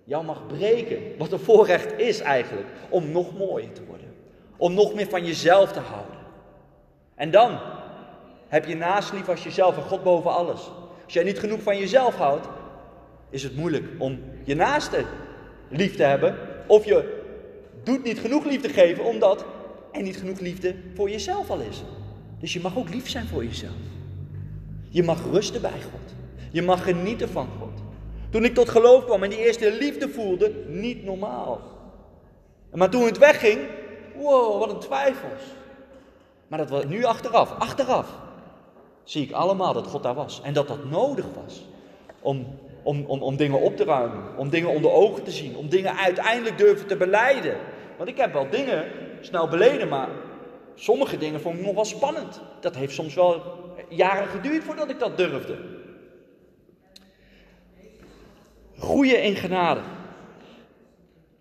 jou 0.03 0.25
mag 0.25 0.47
breken, 0.47 0.97
wat 1.17 1.31
een 1.31 1.39
voorrecht 1.39 1.99
is 1.99 2.19
eigenlijk, 2.19 2.67
om 2.89 3.11
nog 3.11 3.37
mooier 3.37 3.71
te 3.71 3.85
worden. 3.85 4.13
Om 4.57 4.73
nog 4.73 4.93
meer 4.93 5.07
van 5.07 5.25
jezelf 5.25 5.71
te 5.71 5.79
houden. 5.79 6.15
En 7.15 7.31
dan 7.31 7.59
heb 8.47 8.65
je 8.65 8.75
naast 8.75 9.13
lief 9.13 9.29
als 9.29 9.43
jezelf 9.43 9.77
en 9.77 9.83
God 9.83 10.03
boven 10.03 10.31
alles. 10.31 10.71
Als 11.03 11.13
jij 11.13 11.23
niet 11.23 11.39
genoeg 11.39 11.61
van 11.61 11.77
jezelf 11.77 12.15
houdt, 12.15 12.47
is 13.29 13.43
het 13.43 13.55
moeilijk 13.55 13.85
om 13.97 14.19
je 14.43 14.55
naaste 14.55 15.05
lief 15.69 15.95
te 15.95 16.03
hebben. 16.03 16.35
Of 16.67 16.85
je 16.85 17.21
doet 17.83 18.03
niet 18.03 18.19
genoeg 18.19 18.45
liefde 18.45 18.69
geven 18.69 19.03
omdat 19.03 19.45
er 19.91 20.01
niet 20.01 20.17
genoeg 20.17 20.39
liefde 20.39 20.75
voor 20.95 21.09
jezelf 21.09 21.49
al 21.49 21.59
is. 21.59 21.83
Dus 22.39 22.53
je 22.53 22.59
mag 22.59 22.77
ook 22.77 22.89
lief 22.89 23.09
zijn 23.09 23.25
voor 23.25 23.43
jezelf. 23.43 23.71
Je 24.89 25.03
mag 25.03 25.23
rusten 25.31 25.61
bij 25.61 25.81
God. 25.81 26.15
Je 26.51 26.61
mag 26.61 26.83
genieten 26.83 27.29
van 27.29 27.47
God. 27.59 27.70
Toen 28.31 28.45
ik 28.45 28.53
tot 28.53 28.69
geloof 28.69 29.05
kwam 29.05 29.23
en 29.23 29.29
die 29.29 29.45
eerste 29.45 29.71
liefde 29.71 30.09
voelde, 30.09 30.51
niet 30.67 31.03
normaal. 31.03 31.61
Maar 32.73 32.89
toen 32.89 33.05
het 33.05 33.17
wegging, 33.17 33.59
wow, 34.15 34.59
wat 34.59 34.69
een 34.69 34.79
twijfels. 34.79 35.41
Maar 36.47 36.59
dat 36.59 36.69
was 36.69 36.85
nu 36.85 37.03
achteraf, 37.03 37.51
achteraf, 37.59 38.07
zie 39.03 39.23
ik 39.23 39.31
allemaal 39.31 39.73
dat 39.73 39.87
God 39.87 40.03
daar 40.03 40.15
was. 40.15 40.41
En 40.43 40.53
dat 40.53 40.67
dat 40.67 40.85
nodig 40.89 41.25
was 41.43 41.65
om 42.19 42.45
om, 42.83 43.03
om, 43.07 43.21
om 43.21 43.35
dingen 43.35 43.59
op 43.59 43.77
te 43.77 43.83
ruimen, 43.83 44.23
om 44.37 44.49
dingen 44.49 44.69
onder 44.69 44.91
ogen 44.91 45.23
te 45.23 45.31
zien, 45.31 45.55
om 45.55 45.69
dingen 45.69 45.97
uiteindelijk 45.97 46.57
durven 46.57 46.87
te 46.87 46.97
beleiden. 46.97 47.57
Want 47.97 48.09
ik 48.09 48.17
heb 48.17 48.33
wel 48.33 48.49
dingen 48.49 48.85
snel 49.21 49.47
beleden, 49.47 49.87
maar 49.87 50.09
sommige 50.75 51.17
dingen 51.17 51.41
vond 51.41 51.57
ik 51.57 51.65
nog 51.65 51.75
wel 51.75 51.85
spannend. 51.85 52.41
Dat 52.59 52.75
heeft 52.75 52.93
soms 52.93 53.13
wel 53.13 53.41
jaren 53.89 54.27
geduurd 54.27 54.63
voordat 54.63 54.89
ik 54.89 54.99
dat 54.99 55.17
durfde. 55.17 55.57
Groeien 58.81 59.23
in 59.23 59.35
genade. 59.35 59.79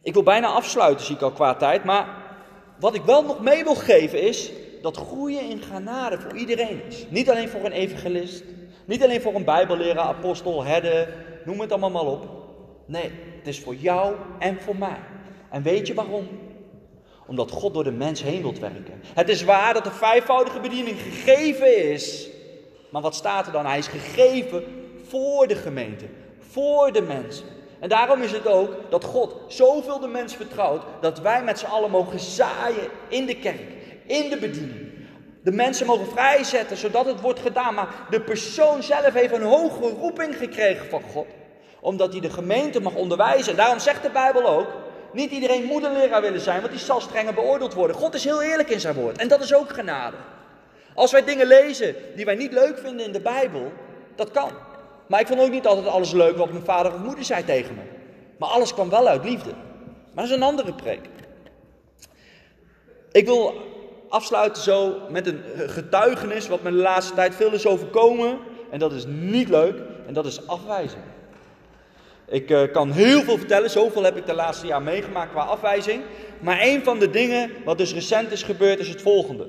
Ik 0.02 0.12
wil 0.12 0.22
bijna 0.22 0.46
afsluiten, 0.46 1.06
zie 1.06 1.14
ik 1.14 1.22
al 1.22 1.30
qua 1.30 1.54
tijd. 1.54 1.84
Maar 1.84 2.08
wat 2.78 2.94
ik 2.94 3.02
wel 3.02 3.22
nog 3.22 3.40
mee 3.40 3.64
wil 3.64 3.74
geven 3.74 4.22
is 4.22 4.52
dat 4.82 4.96
groeien 4.96 5.50
in 5.50 5.62
genade 5.62 6.18
voor 6.18 6.36
iedereen 6.36 6.80
is. 6.86 7.06
Niet 7.08 7.30
alleen 7.30 7.48
voor 7.48 7.64
een 7.64 7.72
evangelist, 7.72 8.44
niet 8.84 9.02
alleen 9.02 9.20
voor 9.20 9.34
een 9.34 9.44
bijbelleraar, 9.44 10.04
apostel, 10.04 10.64
herder, 10.64 11.08
noem 11.44 11.60
het 11.60 11.70
allemaal 11.70 11.90
maar 11.90 12.12
op. 12.12 12.28
Nee, 12.86 13.10
het 13.38 13.46
is 13.46 13.60
voor 13.60 13.74
jou 13.74 14.14
en 14.38 14.60
voor 14.60 14.76
mij. 14.76 14.98
En 15.50 15.62
weet 15.62 15.86
je 15.86 15.94
waarom? 15.94 16.28
Omdat 17.26 17.50
God 17.50 17.74
door 17.74 17.84
de 17.84 17.90
mens 17.90 18.22
heen 18.22 18.42
wilt 18.42 18.58
werken. 18.58 19.02
Het 19.14 19.28
is 19.28 19.44
waar 19.44 19.74
dat 19.74 19.84
de 19.84 19.90
vijfvoudige 19.90 20.60
bediening 20.60 21.00
gegeven 21.00 21.90
is. 21.92 22.28
Maar 22.90 23.02
wat 23.02 23.14
staat 23.14 23.46
er 23.46 23.52
dan? 23.52 23.66
Hij 23.66 23.78
is 23.78 23.86
gegeven 23.86 24.64
voor 25.08 25.46
de 25.46 25.54
gemeente, 25.54 26.04
voor 26.50 26.92
de 26.92 27.02
mensen. 27.02 27.46
En 27.80 27.88
daarom 27.88 28.22
is 28.22 28.32
het 28.32 28.46
ook 28.46 28.70
dat 28.88 29.04
God 29.04 29.36
zoveel 29.48 30.00
de 30.00 30.06
mens 30.06 30.34
vertrouwt 30.36 30.82
dat 31.00 31.20
wij 31.20 31.42
met 31.42 31.58
z'n 31.58 31.66
allen 31.66 31.90
mogen 31.90 32.20
zaaien 32.20 32.88
in 33.08 33.26
de 33.26 33.36
kerk, 33.36 33.68
in 34.06 34.30
de 34.30 34.36
bediening. 34.36 34.90
De 35.42 35.52
mensen 35.52 35.86
mogen 35.86 36.06
vrijzetten 36.06 36.76
zodat 36.76 37.06
het 37.06 37.20
wordt 37.20 37.40
gedaan. 37.40 37.74
Maar 37.74 37.88
de 38.10 38.20
persoon 38.20 38.82
zelf 38.82 39.12
heeft 39.12 39.32
een 39.32 39.42
hoge 39.42 39.88
roeping 39.88 40.36
gekregen 40.36 40.86
van 40.88 41.02
God. 41.12 41.26
Omdat 41.80 42.12
hij 42.12 42.20
de 42.20 42.30
gemeente 42.30 42.80
mag 42.80 42.94
onderwijzen. 42.94 43.50
En 43.50 43.56
daarom 43.56 43.78
zegt 43.78 44.02
de 44.02 44.10
Bijbel 44.10 44.46
ook. 44.46 44.68
Niet 45.12 45.30
iedereen 45.30 45.64
moet 45.64 45.84
een 45.84 45.92
leraar 45.92 46.20
willen 46.20 46.40
zijn, 46.40 46.60
want 46.60 46.72
die 46.72 46.80
zal 46.80 47.00
strenger 47.00 47.34
beoordeeld 47.34 47.74
worden. 47.74 47.96
God 47.96 48.14
is 48.14 48.24
heel 48.24 48.42
eerlijk 48.42 48.70
in 48.70 48.80
zijn 48.80 48.94
woord. 48.94 49.18
En 49.18 49.28
dat 49.28 49.42
is 49.42 49.54
ook 49.54 49.72
genade. 49.72 50.16
Als 50.94 51.12
wij 51.12 51.24
dingen 51.24 51.46
lezen 51.46 51.94
die 52.16 52.24
wij 52.24 52.34
niet 52.34 52.52
leuk 52.52 52.78
vinden 52.78 53.06
in 53.06 53.12
de 53.12 53.20
Bijbel, 53.20 53.72
dat 54.14 54.30
kan. 54.30 54.50
Maar 55.10 55.20
ik 55.20 55.26
vond 55.26 55.40
ook 55.40 55.50
niet 55.50 55.66
altijd 55.66 55.86
alles 55.86 56.12
leuk 56.12 56.36
wat 56.36 56.50
mijn 56.50 56.64
vader 56.64 56.92
of 56.92 56.98
moeder 56.98 57.24
zei 57.24 57.44
tegen 57.44 57.74
me. 57.74 57.80
Maar 58.38 58.48
alles 58.48 58.74
kwam 58.74 58.90
wel 58.90 59.08
uit 59.08 59.24
liefde. 59.24 59.50
Maar 60.14 60.24
dat 60.24 60.24
is 60.24 60.30
een 60.30 60.42
andere 60.42 60.72
preek. 60.72 61.00
Ik 63.12 63.26
wil 63.26 63.54
afsluiten 64.08 64.62
zo 64.62 64.94
met 65.08 65.26
een 65.26 65.42
getuigenis 65.56 66.48
wat 66.48 66.62
me 66.62 66.70
de 66.70 66.76
laatste 66.76 67.14
tijd 67.14 67.34
veel 67.34 67.52
is 67.52 67.66
overkomen. 67.66 68.38
En 68.70 68.78
dat 68.78 68.92
is 68.92 69.04
niet 69.06 69.48
leuk. 69.48 69.82
En 70.06 70.14
dat 70.14 70.26
is 70.26 70.46
afwijzing. 70.46 71.02
Ik 72.28 72.50
uh, 72.50 72.72
kan 72.72 72.90
heel 72.90 73.22
veel 73.22 73.38
vertellen, 73.38 73.70
zoveel 73.70 74.02
heb 74.02 74.16
ik 74.16 74.26
de 74.26 74.34
laatste 74.34 74.66
jaar 74.66 74.82
meegemaakt 74.82 75.30
qua 75.30 75.42
afwijzing. 75.42 76.02
Maar 76.40 76.60
een 76.60 76.84
van 76.84 76.98
de 76.98 77.10
dingen 77.10 77.50
wat 77.64 77.78
dus 77.78 77.94
recent 77.94 78.32
is 78.32 78.42
gebeurd 78.42 78.78
is 78.78 78.88
het 78.88 79.02
volgende. 79.02 79.48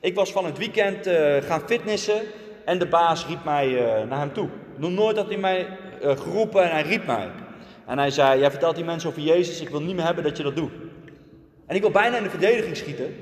Ik 0.00 0.14
was 0.14 0.32
van 0.32 0.44
het 0.44 0.58
weekend 0.58 1.06
uh, 1.06 1.36
gaan 1.36 1.62
fitnessen 1.66 2.22
en 2.64 2.78
de 2.78 2.86
baas 2.86 3.26
riep 3.26 3.44
mij 3.44 3.68
uh, 3.68 4.08
naar 4.08 4.18
hem 4.18 4.32
toe. 4.32 4.48
Nog 4.76 4.90
nooit 4.90 5.16
had 5.16 5.28
hij 5.28 5.36
mij 5.36 5.66
geroepen 6.00 6.62
en 6.62 6.70
hij 6.70 6.82
riep 6.82 7.06
mij. 7.06 7.28
En 7.86 7.98
hij 7.98 8.10
zei, 8.10 8.40
jij 8.40 8.50
vertelt 8.50 8.76
die 8.76 8.84
mensen 8.84 9.08
over 9.08 9.22
Jezus, 9.22 9.60
ik 9.60 9.68
wil 9.68 9.82
niet 9.82 9.94
meer 9.94 10.04
hebben 10.04 10.24
dat 10.24 10.36
je 10.36 10.42
dat 10.42 10.56
doet. 10.56 10.70
En 11.66 11.74
ik 11.76 11.80
wil 11.80 11.90
bijna 11.90 12.16
in 12.16 12.22
de 12.22 12.30
verdediging 12.30 12.76
schieten. 12.76 13.16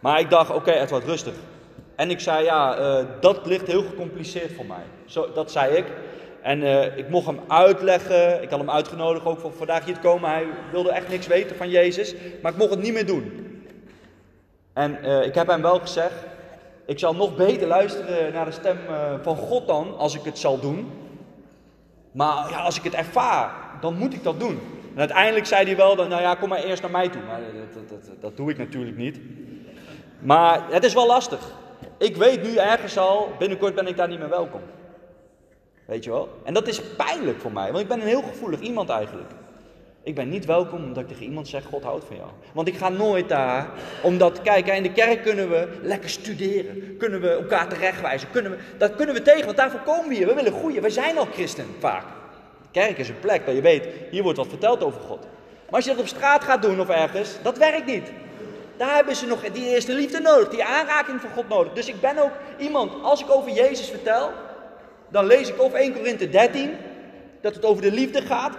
Maar 0.00 0.20
ik 0.20 0.30
dacht, 0.30 0.50
oké, 0.50 0.58
okay, 0.58 0.78
het 0.78 0.90
wordt 0.90 1.06
rustig. 1.06 1.34
En 1.96 2.10
ik 2.10 2.20
zei, 2.20 2.44
ja, 2.44 2.78
uh, 2.78 3.04
dat 3.20 3.46
ligt 3.46 3.66
heel 3.66 3.82
gecompliceerd 3.82 4.52
voor 4.52 4.66
mij. 4.66 4.84
Zo, 5.04 5.32
dat 5.32 5.50
zei 5.50 5.76
ik. 5.76 5.84
En 6.42 6.62
ik 6.98 7.08
mocht 7.08 7.26
hem 7.26 7.40
uitleggen. 7.48 8.42
Ik 8.42 8.50
had 8.50 8.58
hem 8.58 8.70
uitgenodigd 8.70 9.24
ook 9.24 9.38
voor 9.38 9.52
vandaag 9.52 9.84
hier 9.84 9.94
te 9.94 10.00
komen. 10.00 10.30
Hij 10.30 10.46
wilde 10.72 10.90
echt 10.90 11.08
niks 11.08 11.26
weten 11.26 11.56
van 11.56 11.70
Jezus. 11.70 12.14
Maar 12.42 12.52
ik 12.52 12.58
mocht 12.58 12.70
het 12.70 12.82
niet 12.82 12.92
meer 12.92 13.06
doen. 13.06 13.32
En 14.72 15.04
ik 15.24 15.34
heb 15.34 15.46
hem 15.46 15.62
wel 15.62 15.78
gezegd. 15.78 16.14
Ik 16.86 16.98
zal 16.98 17.14
nog 17.14 17.36
beter 17.36 17.66
luisteren 17.66 18.32
naar 18.32 18.44
de 18.44 18.50
stem 18.50 18.78
van 19.22 19.36
God 19.36 19.66
dan. 19.66 19.98
Als 19.98 20.14
ik 20.14 20.24
het 20.24 20.38
zal 20.38 20.60
doen. 20.60 20.90
Maar 22.12 22.50
ja, 22.50 22.60
als 22.60 22.76
ik 22.76 22.84
het 22.84 22.94
ervaar, 22.94 23.52
dan 23.80 23.94
moet 23.94 24.14
ik 24.14 24.22
dat 24.22 24.40
doen. 24.40 24.60
En 24.92 25.00
uiteindelijk 25.00 25.46
zei 25.46 25.66
hij 25.66 25.76
wel, 25.76 25.94
nou 25.94 26.22
ja, 26.22 26.34
kom 26.34 26.48
maar 26.48 26.62
eerst 26.62 26.82
naar 26.82 26.90
mij 26.90 27.08
toe. 27.08 27.22
Maar 27.22 27.40
dat, 27.40 27.88
dat, 27.88 28.06
dat, 28.06 28.20
dat 28.20 28.36
doe 28.36 28.50
ik 28.50 28.58
natuurlijk 28.58 28.96
niet. 28.96 29.20
Maar 30.18 30.62
het 30.70 30.84
is 30.84 30.94
wel 30.94 31.06
lastig. 31.06 31.52
Ik 31.98 32.16
weet 32.16 32.42
nu 32.42 32.56
ergens 32.56 32.98
al, 32.98 33.28
binnenkort 33.38 33.74
ben 33.74 33.86
ik 33.86 33.96
daar 33.96 34.08
niet 34.08 34.18
meer 34.18 34.28
welkom. 34.28 34.60
Weet 35.86 36.04
je 36.04 36.10
wel? 36.10 36.28
En 36.44 36.54
dat 36.54 36.68
is 36.68 36.82
pijnlijk 36.82 37.40
voor 37.40 37.52
mij, 37.52 37.66
want 37.66 37.82
ik 37.82 37.88
ben 37.88 38.00
een 38.00 38.06
heel 38.06 38.22
gevoelig 38.22 38.60
iemand 38.60 38.88
eigenlijk. 38.88 39.30
Ik 40.04 40.14
ben 40.14 40.28
niet 40.28 40.44
welkom 40.44 40.84
omdat 40.84 41.02
ik 41.02 41.08
tegen 41.08 41.24
iemand 41.24 41.48
zeg, 41.48 41.64
God 41.64 41.82
houdt 41.82 42.04
van 42.04 42.16
jou. 42.16 42.28
Want 42.52 42.68
ik 42.68 42.76
ga 42.76 42.88
nooit 42.88 43.28
daar, 43.28 43.68
omdat, 44.02 44.42
kijk, 44.42 44.66
in 44.66 44.82
de 44.82 44.92
kerk 44.92 45.22
kunnen 45.22 45.50
we 45.50 45.68
lekker 45.82 46.10
studeren. 46.10 46.96
Kunnen 46.96 47.20
we 47.20 47.28
elkaar 47.28 47.68
terechtwijzen. 47.68 48.30
Kunnen 48.30 48.50
we, 48.50 48.58
dat 48.78 48.94
kunnen 48.94 49.14
we 49.14 49.22
tegen, 49.22 49.44
want 49.44 49.56
daarvoor 49.56 49.80
komen 49.80 50.08
we 50.08 50.14
hier. 50.14 50.26
We 50.26 50.34
willen 50.34 50.52
groeien. 50.52 50.82
We 50.82 50.90
zijn 50.90 51.18
al 51.18 51.26
christen, 51.32 51.66
vaak. 51.78 52.04
De 52.62 52.80
kerk 52.80 52.98
is 52.98 53.08
een 53.08 53.20
plek 53.20 53.46
dat 53.46 53.54
je 53.54 53.60
weet, 53.60 53.88
hier 54.10 54.22
wordt 54.22 54.38
wat 54.38 54.48
verteld 54.48 54.82
over 54.82 55.00
God. 55.00 55.20
Maar 55.20 55.74
als 55.74 55.84
je 55.84 55.90
dat 55.90 56.00
op 56.00 56.06
straat 56.06 56.44
gaat 56.44 56.62
doen 56.62 56.80
of 56.80 56.88
ergens, 56.88 57.36
dat 57.42 57.58
werkt 57.58 57.86
niet. 57.86 58.12
Daar 58.76 58.94
hebben 58.94 59.16
ze 59.16 59.26
nog 59.26 59.40
die 59.40 59.68
eerste 59.68 59.92
liefde 59.92 60.20
nodig, 60.20 60.48
die 60.48 60.64
aanraking 60.64 61.20
van 61.20 61.30
God 61.30 61.48
nodig. 61.48 61.72
Dus 61.72 61.88
ik 61.88 62.00
ben 62.00 62.18
ook 62.18 62.32
iemand, 62.58 62.92
als 63.02 63.20
ik 63.20 63.30
over 63.30 63.52
Jezus 63.52 63.88
vertel, 63.88 64.30
dan 65.08 65.26
lees 65.26 65.48
ik 65.48 65.62
of 65.62 65.72
1 65.72 65.94
Korinthe 65.94 66.28
13, 66.28 66.70
dat 67.40 67.54
het 67.54 67.64
over 67.64 67.82
de 67.82 67.92
liefde 67.92 68.22
gaat. 68.22 68.52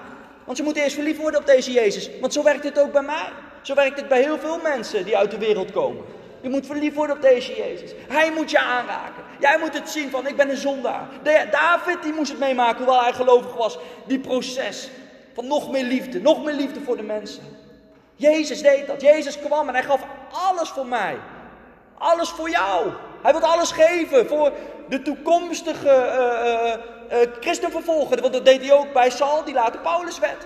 Want 0.45 0.57
ze 0.57 0.63
moeten 0.63 0.83
eerst 0.83 0.95
verliefd 0.95 1.19
worden 1.19 1.39
op 1.39 1.45
deze 1.45 1.71
Jezus. 1.71 2.09
Want 2.19 2.33
zo 2.33 2.43
werkt 2.43 2.63
het 2.63 2.79
ook 2.79 2.91
bij 2.91 3.01
mij. 3.01 3.29
Zo 3.61 3.73
werkt 3.73 3.99
het 3.99 4.07
bij 4.07 4.21
heel 4.21 4.39
veel 4.39 4.59
mensen 4.63 5.05
die 5.05 5.17
uit 5.17 5.31
de 5.31 5.37
wereld 5.37 5.71
komen. 5.71 6.03
Je 6.41 6.49
moet 6.49 6.65
verliefd 6.65 6.95
worden 6.95 7.15
op 7.15 7.21
deze 7.21 7.55
Jezus. 7.55 7.91
Hij 8.07 8.31
moet 8.31 8.51
je 8.51 8.59
aanraken. 8.59 9.23
Jij 9.39 9.57
moet 9.59 9.73
het 9.73 9.89
zien 9.89 10.09
van 10.09 10.27
ik 10.27 10.35
ben 10.35 10.49
een 10.49 10.57
zondaar. 10.57 11.07
David 11.51 12.03
die 12.03 12.13
moest 12.13 12.31
het 12.31 12.39
meemaken 12.39 12.77
hoewel 12.77 13.01
hij 13.01 13.13
gelovig 13.13 13.55
was. 13.55 13.77
Die 14.07 14.19
proces 14.19 14.89
van 15.33 15.47
nog 15.47 15.71
meer 15.71 15.83
liefde. 15.83 16.21
Nog 16.21 16.43
meer 16.43 16.53
liefde 16.53 16.79
voor 16.81 16.97
de 16.97 17.03
mensen. 17.03 17.43
Jezus 18.15 18.61
deed 18.61 18.87
dat. 18.87 19.01
Jezus 19.01 19.39
kwam 19.39 19.67
en 19.67 19.73
hij 19.73 19.83
gaf 19.83 20.01
alles 20.31 20.69
voor 20.69 20.85
mij. 20.85 21.17
Alles 21.97 22.29
voor 22.29 22.49
jou. 22.49 22.91
Hij 23.21 23.31
wil 23.31 23.41
alles 23.41 23.71
geven 23.71 24.27
voor 24.27 24.51
de 24.89 25.01
toekomstige 25.01 25.87
uh, 25.87 26.69
uh, 26.69 26.94
uh, 27.11 27.17
christenvervolger. 27.39 28.21
Want 28.21 28.33
dat 28.33 28.45
deed 28.45 28.61
hij 28.61 28.73
ook 28.73 28.93
bij 28.93 29.09
Saul, 29.09 29.43
die 29.43 29.53
later 29.53 29.79
Paulus 29.79 30.19
werd. 30.19 30.45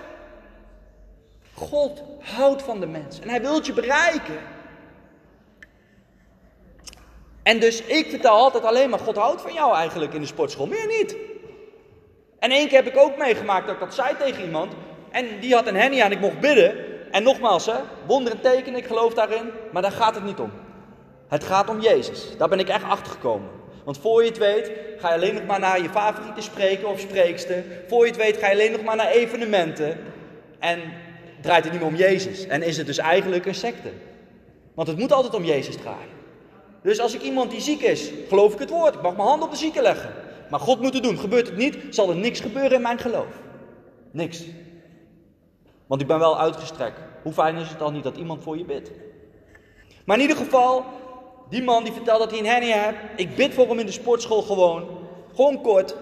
God 1.54 2.02
houdt 2.20 2.62
van 2.62 2.80
de 2.80 2.86
mens 2.86 3.20
en 3.20 3.28
hij 3.28 3.40
wil 3.40 3.64
je 3.64 3.72
bereiken. 3.72 4.38
En 7.42 7.60
dus 7.60 7.82
ik 7.82 8.10
vertel 8.10 8.32
altijd 8.32 8.64
alleen 8.64 8.90
maar, 8.90 8.98
God 8.98 9.16
houdt 9.16 9.42
van 9.42 9.52
jou 9.52 9.74
eigenlijk 9.74 10.14
in 10.14 10.20
de 10.20 10.26
sportschool. 10.26 10.66
Meer 10.66 10.86
niet. 10.86 11.16
En 12.38 12.50
één 12.50 12.68
keer 12.68 12.82
heb 12.82 12.92
ik 12.92 12.98
ook 12.98 13.16
meegemaakt 13.16 13.66
dat 13.66 13.74
ik 13.74 13.80
dat 13.80 13.94
zei 13.94 14.16
tegen 14.16 14.44
iemand. 14.44 14.72
En 15.10 15.40
die 15.40 15.54
had 15.54 15.66
een 15.66 15.76
henny 15.76 16.02
aan, 16.02 16.12
ik 16.12 16.20
mocht 16.20 16.40
bidden. 16.40 16.88
En 17.10 17.22
nogmaals, 17.22 17.66
hè, 17.66 17.76
wonderen 18.06 18.40
tekenen, 18.40 18.78
ik 18.78 18.86
geloof 18.86 19.14
daarin, 19.14 19.50
maar 19.72 19.82
daar 19.82 19.92
gaat 19.92 20.14
het 20.14 20.24
niet 20.24 20.38
om. 20.38 20.52
Het 21.28 21.44
gaat 21.44 21.68
om 21.68 21.80
Jezus. 21.80 22.36
Daar 22.36 22.48
ben 22.48 22.58
ik 22.58 22.68
echt 22.68 22.84
achter 22.84 23.12
gekomen. 23.12 23.59
Want 23.84 23.98
voor 23.98 24.22
je 24.22 24.28
het 24.28 24.38
weet, 24.38 24.70
ga 24.98 25.08
je 25.08 25.14
alleen 25.14 25.34
nog 25.34 25.46
maar 25.46 25.60
naar 25.60 25.82
je 25.82 25.88
favoriete 25.88 26.40
spreker 26.40 26.88
of 26.88 27.00
spreekster. 27.00 27.64
Voor 27.88 28.04
je 28.04 28.12
het 28.12 28.20
weet, 28.20 28.36
ga 28.36 28.46
je 28.46 28.52
alleen 28.52 28.72
nog 28.72 28.82
maar 28.82 28.96
naar 28.96 29.10
evenementen. 29.10 29.98
En 30.58 30.80
draait 31.40 31.64
het 31.64 31.72
niet 31.72 31.82
meer 31.82 31.90
om 31.90 31.96
Jezus. 31.96 32.46
En 32.46 32.62
is 32.62 32.76
het 32.76 32.86
dus 32.86 32.98
eigenlijk 32.98 33.46
een 33.46 33.54
secte. 33.54 33.90
Want 34.74 34.88
het 34.88 34.98
moet 34.98 35.12
altijd 35.12 35.34
om 35.34 35.44
Jezus 35.44 35.76
draaien. 35.76 36.18
Dus 36.82 37.00
als 37.00 37.14
ik 37.14 37.22
iemand 37.22 37.50
die 37.50 37.60
ziek 37.60 37.80
is, 37.80 38.10
geloof 38.28 38.52
ik 38.52 38.58
het 38.58 38.70
woord. 38.70 38.94
Ik 38.94 39.02
mag 39.02 39.16
mijn 39.16 39.28
hand 39.28 39.42
op 39.42 39.50
de 39.50 39.56
zieke 39.56 39.82
leggen. 39.82 40.12
Maar 40.50 40.60
God 40.60 40.80
moet 40.80 40.94
het 40.94 41.02
doen. 41.02 41.18
Gebeurt 41.18 41.46
het 41.46 41.56
niet, 41.56 41.76
zal 41.90 42.10
er 42.10 42.16
niks 42.16 42.40
gebeuren 42.40 42.72
in 42.72 42.82
mijn 42.82 42.98
geloof. 42.98 43.40
Niks. 44.10 44.44
Want 45.86 46.00
ik 46.00 46.06
ben 46.06 46.18
wel 46.18 46.38
uitgestrekt. 46.38 47.00
Hoe 47.22 47.32
fijn 47.32 47.56
is 47.56 47.68
het 47.68 47.78
dan 47.78 47.92
niet 47.92 48.02
dat 48.02 48.16
iemand 48.16 48.42
voor 48.42 48.58
je 48.58 48.64
bidt? 48.64 48.90
Maar 50.04 50.16
in 50.16 50.22
ieder 50.22 50.36
geval, 50.36 50.84
die 51.50 51.62
man 51.62 51.84
die 51.84 51.92
vertelt 51.92 52.18
dat 52.18 52.30
hij 52.30 52.38
een 52.38 52.46
hernia 52.46 52.82
heeft. 52.82 52.96
Ik 53.16 53.36
bid 53.36 53.54
voor 53.54 53.68
hem 53.68 53.78
in 53.78 53.86
de 53.86 53.92
sportschool 53.92 54.42
gewoon. 54.42 54.88
Gewoon 55.34 55.62
kort. 55.62 55.94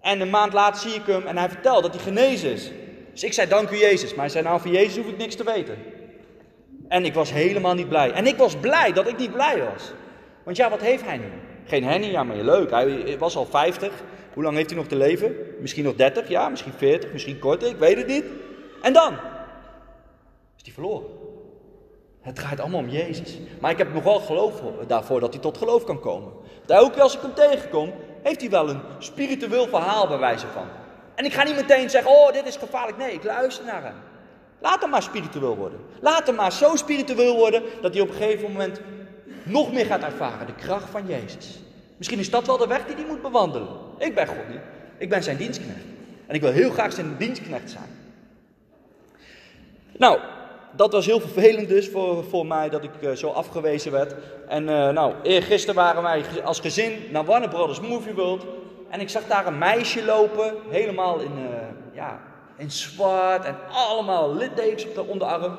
En 0.00 0.20
een 0.20 0.30
maand 0.30 0.52
later 0.52 0.80
zie 0.80 1.00
ik 1.00 1.06
hem 1.06 1.26
en 1.26 1.36
hij 1.36 1.48
vertelt 1.48 1.82
dat 1.82 1.94
hij 1.94 2.02
genezen 2.02 2.52
is. 2.52 2.70
Dus 3.12 3.24
ik 3.24 3.32
zei 3.32 3.48
dank 3.48 3.70
u 3.70 3.76
Jezus. 3.76 4.10
Maar 4.10 4.24
hij 4.24 4.28
zei 4.28 4.44
nou 4.44 4.60
van 4.60 4.70
Jezus 4.70 4.96
hoef 4.96 5.06
ik 5.06 5.16
niks 5.16 5.34
te 5.34 5.44
weten. 5.44 5.76
En 6.88 7.04
ik 7.04 7.14
was 7.14 7.32
helemaal 7.32 7.74
niet 7.74 7.88
blij. 7.88 8.10
En 8.10 8.26
ik 8.26 8.36
was 8.36 8.56
blij 8.56 8.92
dat 8.92 9.08
ik 9.08 9.18
niet 9.18 9.32
blij 9.32 9.62
was. 9.72 9.92
Want 10.42 10.56
ja, 10.56 10.70
wat 10.70 10.80
heeft 10.80 11.04
hij 11.04 11.16
nu? 11.16 11.30
Geen 11.66 11.84
hernia, 11.84 12.24
maar 12.24 12.36
leuk. 12.36 12.70
Hij 12.70 13.18
was 13.18 13.36
al 13.36 13.46
50. 13.46 13.92
Hoe 14.32 14.42
lang 14.42 14.56
heeft 14.56 14.70
hij 14.70 14.78
nog 14.78 14.88
te 14.88 14.96
leven? 14.96 15.36
Misschien 15.60 15.84
nog 15.84 15.94
30, 15.94 16.28
ja, 16.28 16.48
misschien 16.48 16.72
40, 16.76 17.12
misschien 17.12 17.38
korter, 17.38 17.68
ik 17.68 17.76
weet 17.76 17.96
het 17.96 18.06
niet. 18.06 18.24
En 18.82 18.92
dan 18.92 19.12
is 20.56 20.62
hij 20.62 20.72
verloren. 20.72 21.21
Het 22.22 22.34
draait 22.34 22.60
allemaal 22.60 22.80
om 22.80 22.88
Jezus. 22.88 23.38
Maar 23.60 23.70
ik 23.70 23.78
heb 23.78 23.94
nog 23.94 24.02
wel 24.02 24.20
geloof 24.20 24.62
daarvoor 24.86 25.20
dat 25.20 25.32
hij 25.32 25.42
tot 25.42 25.58
geloof 25.58 25.84
kan 25.84 26.00
komen. 26.00 26.32
Elke 26.66 26.92
keer 26.92 27.02
als 27.02 27.14
ik 27.14 27.20
hem 27.20 27.34
tegenkom, 27.34 27.92
heeft 28.22 28.40
hij 28.40 28.50
wel 28.50 28.68
een 28.68 28.80
spiritueel 28.98 29.66
verhaal 29.66 30.08
bij 30.08 30.18
wijze 30.18 30.46
van. 30.46 30.66
En 31.14 31.24
ik 31.24 31.32
ga 31.32 31.42
niet 31.42 31.56
meteen 31.56 31.90
zeggen, 31.90 32.10
oh 32.10 32.32
dit 32.32 32.46
is 32.46 32.56
gevaarlijk. 32.56 32.98
Nee, 32.98 33.12
ik 33.12 33.24
luister 33.24 33.64
naar 33.64 33.82
hem. 33.82 33.94
Laat 34.58 34.80
hem 34.80 34.90
maar 34.90 35.02
spiritueel 35.02 35.56
worden. 35.56 35.78
Laat 36.00 36.26
hem 36.26 36.36
maar 36.36 36.52
zo 36.52 36.76
spiritueel 36.76 37.36
worden 37.36 37.62
dat 37.80 37.92
hij 37.92 38.02
op 38.02 38.08
een 38.08 38.14
gegeven 38.14 38.52
moment 38.52 38.80
nog 39.42 39.72
meer 39.72 39.86
gaat 39.86 40.02
ervaren. 40.02 40.46
De 40.46 40.54
kracht 40.54 40.90
van 40.90 41.06
Jezus. 41.06 41.60
Misschien 41.96 42.18
is 42.18 42.30
dat 42.30 42.46
wel 42.46 42.56
de 42.56 42.66
weg 42.66 42.86
die 42.86 42.94
hij 42.94 43.04
moet 43.04 43.22
bewandelen. 43.22 43.68
Ik 43.98 44.14
ben 44.14 44.26
God 44.26 44.48
niet. 44.48 44.60
Ik 44.98 45.08
ben 45.08 45.22
zijn 45.22 45.36
dienstknecht. 45.36 45.84
En 46.26 46.34
ik 46.34 46.40
wil 46.40 46.52
heel 46.52 46.70
graag 46.70 46.92
zijn 46.92 47.16
dienstknecht 47.18 47.70
zijn. 47.70 48.00
Nou, 49.96 50.18
dat 50.76 50.92
was 50.92 51.06
heel 51.06 51.20
vervelend 51.20 51.68
dus 51.68 51.88
voor, 51.88 52.24
voor 52.24 52.46
mij 52.46 52.68
dat 52.68 52.84
ik 52.84 52.90
eh, 53.00 53.12
zo 53.12 53.28
afgewezen 53.28 53.92
werd. 53.92 54.14
En 54.48 54.62
uh, 54.62 54.88
nou, 54.88 55.14
gisteren 55.22 55.74
waren 55.74 56.02
wij 56.02 56.24
als 56.44 56.60
gezin 56.60 56.92
naar 57.10 57.24
Warner 57.24 57.48
Brothers 57.48 57.80
Movie 57.80 58.14
World. 58.14 58.46
En 58.88 59.00
ik 59.00 59.08
zag 59.08 59.26
daar 59.26 59.46
een 59.46 59.58
meisje 59.58 60.04
lopen, 60.04 60.54
helemaal 60.68 61.18
in, 61.18 61.38
uh, 61.38 61.44
ja, 61.92 62.20
in 62.56 62.70
zwart 62.70 63.44
en 63.44 63.56
allemaal 63.70 64.34
littekens 64.34 64.86
op 64.86 64.94
de 64.94 65.06
onderarm. 65.06 65.58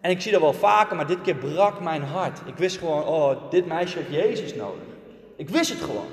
En 0.00 0.10
ik 0.10 0.20
zie 0.20 0.32
dat 0.32 0.40
wel 0.40 0.52
vaker, 0.52 0.96
maar 0.96 1.06
dit 1.06 1.20
keer 1.22 1.34
brak 1.34 1.80
mijn 1.80 2.02
hart. 2.02 2.40
Ik 2.44 2.56
wist 2.56 2.78
gewoon, 2.78 3.04
oh, 3.04 3.50
dit 3.50 3.66
meisje 3.66 3.98
heeft 3.98 4.10
Jezus 4.10 4.54
nodig. 4.54 4.82
Ik 5.36 5.48
wist 5.48 5.70
het 5.70 5.80
gewoon. 5.80 6.08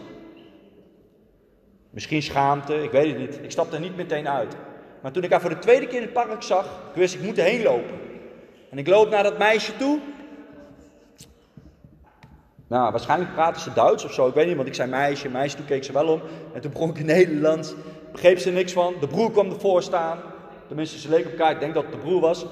Misschien 1.89 2.21
schaamte, 2.21 2.83
ik 2.83 2.91
weet 2.91 3.07
het 3.07 3.17
niet. 3.17 3.39
Ik 3.43 3.51
stapte 3.51 3.75
er 3.75 3.81
niet 3.81 3.95
meteen 3.95 4.29
uit. 4.29 4.55
Maar 5.03 5.11
toen 5.11 5.23
ik 5.23 5.31
haar 5.31 5.41
voor 5.41 5.49
de 5.49 5.59
tweede 5.59 5.87
keer 5.87 5.95
in 5.95 6.01
het 6.01 6.13
park 6.13 6.41
zag, 6.41 6.65
ik 6.65 6.95
wist 6.95 7.13
ik 7.13 7.21
moet 7.21 7.37
erheen 7.37 7.63
lopen. 7.63 7.99
En 8.69 8.77
ik 8.77 8.87
loop 8.87 9.09
naar 9.09 9.23
dat 9.23 9.37
meisje 9.37 9.77
toe. 9.77 9.99
Nou, 12.67 12.91
waarschijnlijk 12.91 13.33
praten 13.33 13.61
ze 13.61 13.73
Duits 13.73 14.05
of 14.05 14.13
zo, 14.13 14.27
ik 14.27 14.33
weet 14.33 14.47
niet, 14.47 14.55
want 14.55 14.67
ik 14.67 14.73
zei 14.73 14.89
meisje, 14.89 15.29
meisje, 15.29 15.55
toen 15.55 15.65
keek 15.65 15.83
ze 15.83 15.93
wel 15.93 16.07
om. 16.07 16.21
En 16.53 16.61
toen 16.61 16.71
begon 16.71 16.89
ik 16.89 16.97
in 16.97 17.05
Nederlands, 17.05 17.73
begreep 18.11 18.39
ze 18.39 18.51
niks 18.51 18.73
van. 18.73 18.93
De 18.99 19.07
broer 19.07 19.31
kwam 19.31 19.49
ervoor 19.49 19.83
staan. 19.83 20.19
Tenminste, 20.67 20.99
ze 20.99 21.09
leek 21.09 21.25
op 21.25 21.31
elkaar, 21.31 21.51
ik 21.51 21.59
denk 21.59 21.73
dat 21.73 21.83
het 21.83 21.91
de 21.91 21.99
broer 21.99 22.21
was. 22.21 22.45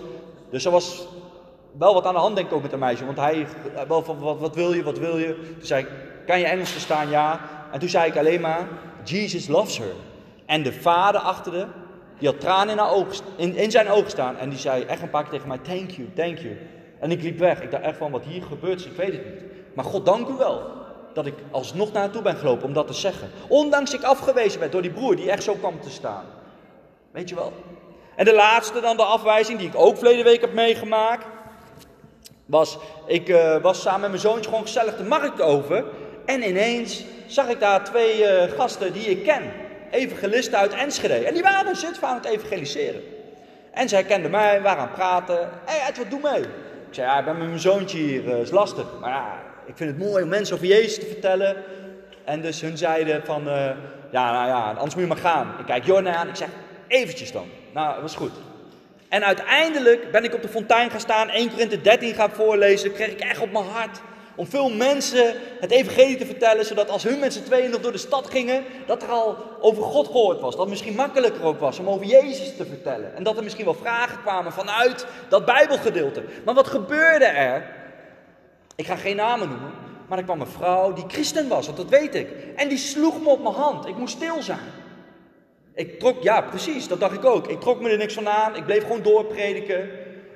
Dus 0.50 0.66
er 0.66 0.72
was 0.72 1.08
wel 1.78 1.94
wat 1.94 2.06
aan 2.06 2.14
de 2.14 2.20
hand, 2.20 2.36
denk 2.36 2.48
ik 2.48 2.54
ook 2.54 2.62
met 2.62 2.72
de 2.72 2.78
meisje. 2.78 3.06
Want 3.06 3.18
hij, 3.18 3.48
wel 3.88 4.04
van, 4.04 4.20
wat, 4.20 4.40
wat 4.40 4.56
wil 4.56 4.74
je, 4.74 4.84
wat 4.84 5.00
wil 5.00 5.18
je? 5.18 5.34
Toen 5.58 5.66
zei 5.68 5.84
ik, 5.84 5.90
kan 6.26 6.40
je 6.40 6.46
Engels 6.46 6.72
verstaan? 6.72 7.10
Ja. 7.10 7.40
En 7.72 7.80
toen 7.80 7.90
zei 7.90 8.10
ik 8.10 8.18
alleen 8.18 8.42
maar, 8.42 8.68
Jesus 9.04 9.48
loves 9.48 9.78
her. 9.78 9.94
En 10.46 10.64
de 10.64 10.74
vader 10.74 11.22
achter 11.22 11.52
de, 11.52 11.66
die 12.22 12.30
had 12.30 12.40
tranen 12.40 13.06
in, 13.36 13.56
in, 13.56 13.72
zijn 13.72 13.90
ogen 13.90 14.10
staan. 14.10 14.38
En 14.38 14.50
die 14.50 14.60
zei 14.60 14.84
echt 14.84 15.02
een 15.02 15.10
paar 15.10 15.22
keer 15.22 15.32
tegen 15.32 15.48
mij, 15.48 15.58
thank 15.58 15.90
you, 15.90 16.10
thank 16.16 16.38
you. 16.38 16.58
En 17.00 17.12
ik 17.12 17.22
liep 17.22 17.38
weg. 17.38 17.62
Ik 17.62 17.72
dacht 17.72 17.84
echt 17.84 17.98
van, 17.98 18.12
wat 18.12 18.24
hier 18.24 18.44
gebeurt 18.44 18.86
ik 18.86 18.96
weet 18.96 19.12
het 19.12 19.26
niet. 19.26 19.42
Maar 19.74 19.86
God 19.86 20.06
dank 20.06 20.28
u 20.28 20.34
wel 20.34 20.62
dat 21.14 21.26
ik 21.26 21.34
alsnog 21.52 21.92
naartoe 21.92 22.22
ben 22.22 22.36
gelopen 22.36 22.68
om 22.68 22.74
dat 22.74 22.88
te 22.88 22.94
zeggen. 22.94 23.30
Ondanks 23.48 23.94
ik 23.94 24.04
afgewezen 24.04 24.60
werd 24.60 24.72
door 24.72 24.82
die 24.82 24.92
broer 24.92 25.16
die 25.16 25.32
echt 25.32 25.44
zo 25.44 25.54
kwam 25.54 25.82
te 25.82 25.90
staan. 25.90 26.26
Weet 27.12 27.30
je 27.30 27.36
wel? 27.36 27.54
En 28.16 28.26
de 28.26 28.34
laatste 28.34 28.82
dan 28.82 28.98
de 28.98 29.04
afwijzing 29.04 29.60
die 29.60 29.68
ik 29.68 29.76
ook 29.76 29.98
verleden 29.98 30.24
week 30.24 30.42
heb 30.42 30.54
meegemaakt. 30.54 31.26
Was, 32.46 32.78
ik 33.06 33.30
uh, 33.30 33.58
was 33.62 33.82
samen 33.82 34.02
met 34.02 34.10
mijn 34.10 34.22
zoontje 34.22 34.50
gewoon 34.50 34.66
gezellig 34.66 34.98
de 34.98 35.04
markt 35.04 35.42
over. 35.42 35.86
En 36.26 36.48
ineens 36.48 37.04
zag 37.28 37.50
ik 37.50 37.60
daar 37.60 37.84
twee 37.84 38.22
uh, 38.22 38.44
gasten 38.58 38.94
die 38.94 39.10
ik 39.10 39.24
ken. 39.24 39.42
Evangelisten 39.92 40.58
uit 40.58 40.74
Enschede. 40.74 41.14
En 41.14 41.34
die 41.34 41.44
waren 41.44 41.76
zit 41.76 42.02
aan 42.02 42.16
het 42.16 42.26
evangeliseren. 42.26 43.02
En 43.72 43.90
zij 43.90 44.04
kenden 44.04 44.32
mij, 44.32 44.62
waren 44.62 44.82
aan 44.82 44.88
het 44.88 44.96
praten. 44.96 45.50
Hé 45.66 45.94
wat 45.98 46.10
doe 46.10 46.20
mee? 46.32 46.42
Ik 46.88 46.98
zei, 46.98 47.08
ja, 47.08 47.20
ik 47.20 47.26
ben 47.26 47.38
met 47.38 47.48
mijn 47.48 47.60
zoontje 47.60 47.98
hier, 47.98 48.24
uh, 48.24 48.40
is 48.40 48.52
lastig. 48.52 48.86
Maar 49.00 49.10
ja, 49.10 49.40
ik 49.66 49.74
vind 49.76 49.90
het 49.90 50.00
mooi 50.10 50.24
om 50.24 50.30
mensen 50.30 50.56
over 50.56 50.68
Jezus 50.68 51.00
te 51.00 51.06
vertellen. 51.06 51.56
En 52.26 52.42
dus 52.42 52.62
hun 52.62 52.78
zeiden 52.78 53.26
van, 53.26 53.48
uh, 53.48 53.54
ja, 54.12 54.32
nou 54.32 54.48
ja, 54.48 54.70
anders 54.70 54.94
moet 54.94 55.04
je 55.04 55.10
maar 55.10 55.18
gaan. 55.18 55.56
Ik 55.60 55.66
kijk 55.66 55.86
Jorna 55.86 56.16
aan, 56.16 56.28
ik 56.28 56.36
zeg, 56.36 56.48
eventjes 56.88 57.32
dan. 57.32 57.50
Nou, 57.74 57.94
dat 57.94 58.02
was 58.02 58.16
goed. 58.16 58.32
En 59.10 59.26
uiteindelijk 59.26 60.12
ben 60.12 60.24
ik 60.24 60.34
op 60.34 60.42
de 60.42 60.48
fontein 60.48 60.90
gaan 60.90 61.00
staan, 61.00 61.30
1 61.30 61.52
Korinthe 61.52 61.82
13 61.82 62.14
gaan 62.14 62.32
voorlezen. 62.32 62.94
kreeg 62.94 63.12
ik 63.12 63.20
echt 63.20 63.40
op 63.40 63.52
mijn 63.52 63.66
hart 63.66 64.02
om 64.36 64.48
veel 64.48 64.70
mensen 64.70 65.34
het 65.60 65.72
evangelie 65.72 66.18
te 66.18 66.26
vertellen, 66.26 66.66
zodat 66.66 66.90
als 66.90 67.04
hun 67.04 67.20
met 67.20 67.34
z'n 67.34 67.44
tweeën 67.44 67.70
nog 67.70 67.82
door 67.82 67.92
de 67.92 67.98
stad 67.98 68.30
gingen, 68.30 68.64
dat 68.86 69.04
er 69.04 69.10
al 69.10 69.38
over 69.60 69.84
God 69.84 70.06
gehoord 70.06 70.40
was. 70.40 70.52
Dat 70.52 70.60
het 70.60 70.70
misschien 70.70 70.96
makkelijker 70.96 71.44
ook 71.44 71.60
was 71.60 71.80
om 71.80 71.90
over 71.90 72.06
Jezus 72.06 72.56
te 72.56 72.66
vertellen. 72.66 73.16
En 73.16 73.24
dat 73.24 73.38
er 73.38 73.44
misschien 73.44 73.66
wel 73.66 73.74
vragen 73.74 74.22
kwamen 74.22 74.52
vanuit 74.52 75.06
dat 75.30 75.46
Bijbelgedeelte. 75.46 76.24
Maar 76.46 76.54
wat 76.54 76.68
gebeurde 76.68 77.26
er? 77.26 77.80
Ik 78.76 78.86
ga 78.86 78.96
geen 78.96 79.16
namen 79.16 79.50
noemen, 79.50 79.72
maar 80.08 80.18
er 80.18 80.24
kwam 80.24 80.42
een 80.42 80.48
vrouw 80.48 80.94
die 80.94 81.06
christen 81.08 81.48
was, 81.48 81.66
want 81.66 81.78
dat 81.78 81.90
weet 81.90 82.16
ik. 82.16 82.28
En 82.56 82.68
die 82.68 82.78
sloeg 82.78 83.22
me 83.22 83.30
op 83.30 83.44
mijn 83.44 83.56
hand. 83.56 83.88
Ik 83.88 83.98
moest 83.98 84.16
stil 84.16 84.42
zijn. 84.42 84.60
Ik 85.74 86.00
trok, 86.00 86.24
ja 86.24 86.42
precies, 86.42 86.88
dat 86.88 87.00
dacht 87.00 87.16
ik 87.16 87.26
ook. 87.26 87.48
Ik 87.48 87.60
trok 87.60 87.82
me 87.82 87.90
er 87.90 87.98
niks 87.98 88.14
van 88.14 88.30
aan. 88.30 88.56
Ik 88.56 88.66
bleef 88.66 88.82
gewoon 88.82 89.02
doorprediken. 89.02 89.90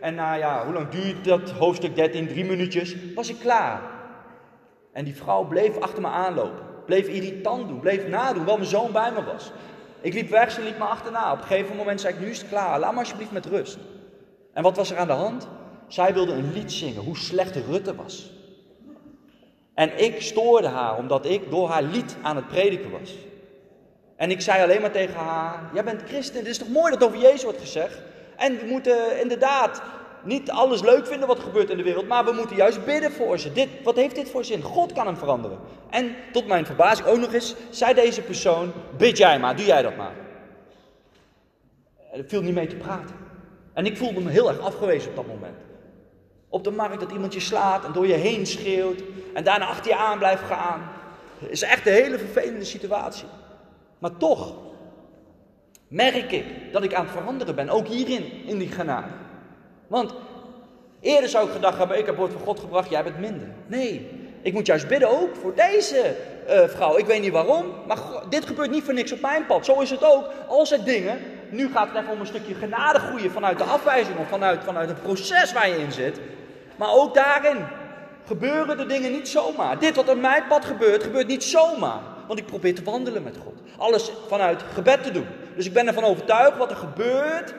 En 0.06 0.16
na, 0.16 0.34
ja, 0.34 0.66
hoe 0.66 0.74
lang 0.74 0.90
duurt 0.90 1.26
dat 1.26 1.52
hoofdstuk 1.52 1.96
13? 1.96 2.28
Drie 2.28 2.46
minuutjes. 2.46 2.96
Was 3.16 3.30
ik 3.30 3.40
klaar. 3.40 3.82
En 4.94 5.06
die 5.06 5.16
vrouw 5.16 5.44
bleef 5.44 5.80
achter 5.80 6.02
me 6.02 6.08
aanlopen. 6.08 6.66
Bleef 6.86 7.08
irritant 7.08 7.68
doen. 7.68 7.80
Bleef 7.80 8.08
nadoen, 8.08 8.46
wel 8.46 8.58
mijn 8.58 8.70
zoon 8.70 8.92
bij 8.92 9.12
me 9.12 9.24
was. 9.24 9.52
Ik 10.02 10.14
liep 10.14 10.30
weg, 10.30 10.52
ze 10.52 10.62
liep 10.62 10.78
me 10.78 10.84
achterna. 10.84 11.32
Op 11.32 11.38
een 11.38 11.46
gegeven 11.46 11.76
moment 11.76 12.02
zei 12.02 12.14
ik, 12.14 12.20
nu 12.20 12.30
is 12.30 12.38
het 12.38 12.50
klaar. 12.50 12.80
Laat 12.80 12.94
me 12.94 13.00
alsjeblieft 13.00 13.32
met 13.32 13.46
rust. 13.46 13.78
En 14.54 14.64
wat 14.64 14.76
was 14.76 14.92
er 14.92 14.98
aan 14.98 15.08
de 15.08 15.14
hand? 15.14 15.48
Zij 15.88 16.14
wilde 16.14 16.34
een 16.34 16.54
lied 16.54 16.72
zingen, 16.72 17.02
hoe 17.02 17.18
slecht 17.18 17.56
Rutte 17.56 17.96
was. 17.96 18.32
En 19.74 20.04
ik 20.04 20.22
stoorde 20.22 20.68
haar, 20.68 20.98
omdat 20.98 21.26
ik 21.26 21.50
door 21.50 21.70
haar 21.70 21.84
lied 21.84 22.16
aan 22.22 22.36
het 22.36 22.48
prediken 22.48 22.92
was. 22.92 23.16
En 24.16 24.32
ik 24.32 24.42
zei 24.42 24.64
alleen 24.64 24.82
maar 24.82 24.92
tegen 24.92 25.16
haar: 25.16 25.70
Jij 25.74 25.84
bent 25.84 26.02
christen, 26.02 26.38
het 26.40 26.48
is 26.48 26.58
toch 26.58 26.70
mooi 26.70 26.92
dat 26.92 27.04
over 27.04 27.20
Jezus 27.20 27.44
wordt 27.44 27.60
gezegd? 27.60 28.02
En 28.38 28.58
we 28.58 28.66
moeten 28.66 29.22
inderdaad 29.22 29.82
niet 30.24 30.52
alles 30.52 30.82
leuk 30.82 31.08
vinden 31.08 31.28
wat 31.28 31.38
er 31.38 31.44
gebeurt 31.44 31.70
in 31.70 31.78
de 31.78 31.84
wereld, 31.84 32.08
maar 32.08 32.26
we 32.26 32.32
moeten 32.32 32.56
juist 32.56 32.86
bidden 32.86 33.12
voor 33.12 33.40
ze. 33.40 33.54
Dit, 33.54 33.70
wat 33.84 33.96
heeft 33.96 34.16
dit 34.16 34.30
voor 34.30 34.46
zin? 34.46 34.62
God 34.62 34.94
kan 34.94 35.06
hem 35.06 35.18
veranderen. 35.18 35.60
En 35.90 36.16
tot 36.32 36.48
mijn 36.48 36.66
verbazing 36.66 37.08
ook 37.08 37.20
nog 37.20 37.34
eens, 37.34 37.56
zei 37.70 37.94
deze 37.94 38.22
persoon: 38.22 38.72
Bid 38.98 39.18
jij 39.18 39.40
maar, 39.40 39.56
doe 39.56 39.66
jij 39.66 39.82
dat 39.82 39.96
maar. 39.96 40.14
Er 42.12 42.24
viel 42.28 42.42
niet 42.42 42.54
mee 42.54 42.68
te 42.68 42.76
praten. 42.76 43.16
En 43.74 43.86
ik 43.86 43.98
voelde 43.98 44.22
me 44.22 44.30
heel 44.30 44.50
erg 44.50 44.60
afgewezen 44.60 45.10
op 45.10 45.16
dat 45.16 45.28
moment. 45.28 45.58
Op 46.50 46.64
de 46.64 46.72
markt 46.72 47.00
dat 47.00 47.12
iemand 47.12 47.34
je 47.34 47.40
slaat 47.40 47.86
en 47.86 47.92
door 47.92 48.08
je 48.08 48.14
heen 48.14 48.46
schreeuwt 48.46 49.04
en 49.34 49.44
daarna 49.44 49.66
achter 49.66 49.92
je 49.92 49.98
aan 49.98 50.18
blijft 50.18 50.44
gaan. 50.44 50.90
Is 51.48 51.62
echt 51.62 51.88
een 51.88 51.94
hele 51.94 52.18
vervelende 52.18 52.66
situatie. 52.66 53.28
Maar 54.00 54.18
toch 54.18 54.54
merk 55.88 56.32
ik 56.32 56.46
dat 56.72 56.84
ik 56.84 56.94
aan 56.94 57.06
het 57.06 57.14
veranderen 57.14 57.56
ben, 57.56 57.70
ook 57.70 57.88
hierin, 57.88 58.32
in 58.46 58.58
die 58.58 58.72
genade. 58.72 59.08
Want 59.88 60.14
eerder 61.00 61.30
zou 61.30 61.48
ik 61.48 61.54
gedacht 61.54 61.78
hebben, 61.78 61.98
ik 61.98 62.06
heb 62.06 62.16
woord 62.16 62.32
van 62.32 62.42
God 62.42 62.60
gebracht, 62.60 62.90
jij 62.90 63.04
bent 63.04 63.20
minder. 63.20 63.48
Nee, 63.68 64.10
ik 64.42 64.54
moet 64.54 64.66
juist 64.66 64.88
bidden 64.88 65.10
ook 65.10 65.36
voor 65.36 65.56
deze 65.56 66.16
uh, 66.50 66.68
vrouw. 66.68 66.98
Ik 66.98 67.06
weet 67.06 67.22
niet 67.22 67.32
waarom, 67.32 67.66
maar 67.88 67.98
dit 68.30 68.46
gebeurt 68.46 68.72
niet 68.72 68.84
voor 68.84 68.94
niks 68.94 69.12
op 69.12 69.22
mijn 69.22 69.46
pad. 69.46 69.66
Zo 69.66 69.80
is 69.80 69.90
het 69.90 70.04
ook. 70.04 70.30
Als 70.48 70.72
er 70.72 70.84
dingen, 70.84 71.20
nu 71.50 71.72
gaat 71.72 71.88
het 71.88 71.98
even 71.98 72.14
om 72.14 72.20
een 72.20 72.26
stukje 72.26 72.54
genade 72.54 73.00
groeien 73.00 73.32
vanuit 73.32 73.58
de 73.58 73.64
afwijzing 73.64 74.18
of 74.18 74.28
vanuit, 74.28 74.64
vanuit 74.64 74.90
het 74.90 75.02
proces 75.02 75.54
waar 75.54 75.70
je 75.70 75.78
in 75.78 75.92
zit. 75.92 76.20
Maar 76.76 76.94
ook 76.94 77.14
daarin 77.14 77.58
gebeuren 78.26 78.78
de 78.78 78.86
dingen 78.86 79.12
niet 79.12 79.28
zomaar. 79.28 79.80
Dit 79.80 79.96
wat 79.96 80.10
op 80.10 80.20
mijn 80.20 80.48
pad 80.48 80.66
gebeurt, 80.66 81.04
gebeurt 81.04 81.28
niet 81.28 81.44
zomaar. 81.44 82.00
Want 82.28 82.40
ik 82.40 82.46
probeer 82.46 82.76
te 82.76 82.84
wandelen 82.84 83.24
met 83.24 83.38
God. 83.44 83.54
Alles 83.78 84.12
vanuit 84.28 84.64
gebed 84.74 85.04
te 85.04 85.12
doen. 85.12 85.28
Dus 85.56 85.66
ik 85.66 85.74
ben 85.74 85.88
ervan 85.88 86.04
overtuigd 86.04 86.58
wat 86.58 86.70
er 86.70 86.76
gebeurt, 86.76 87.54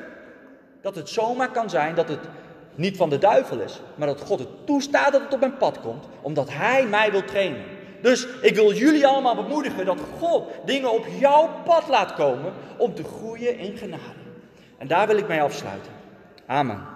dat 0.81 0.95
het 0.95 1.09
zomaar 1.09 1.51
kan 1.51 1.71
zijn 1.71 1.95
dat 1.95 2.09
het 2.09 2.21
niet 2.75 2.97
van 2.97 3.11
de 3.11 3.19
duivel 3.19 3.59
is, 3.59 3.81
maar 3.95 4.07
dat 4.07 4.21
God 4.21 4.39
het 4.39 4.67
toestaat 4.67 5.13
dat 5.13 5.21
het 5.21 5.35
op 5.35 5.41
mijn 5.41 5.57
pad 5.57 5.81
komt, 5.81 6.05
omdat 6.21 6.49
Hij 6.51 6.87
mij 6.87 7.11
wil 7.11 7.25
trainen. 7.25 7.63
Dus 8.03 8.27
ik 8.41 8.55
wil 8.55 8.73
jullie 8.73 9.07
allemaal 9.07 9.35
bemoedigen 9.35 9.85
dat 9.85 10.01
God 10.19 10.49
dingen 10.65 10.93
op 10.93 11.07
jouw 11.19 11.51
pad 11.65 11.89
laat 11.89 12.15
komen 12.15 12.53
om 12.77 12.95
te 12.95 13.05
groeien 13.05 13.59
in 13.59 13.77
genade. 13.77 14.25
En 14.79 14.87
daar 14.87 15.07
wil 15.07 15.17
ik 15.17 15.29
mee 15.29 15.43
afsluiten. 15.43 15.93
Amen. 16.47 16.96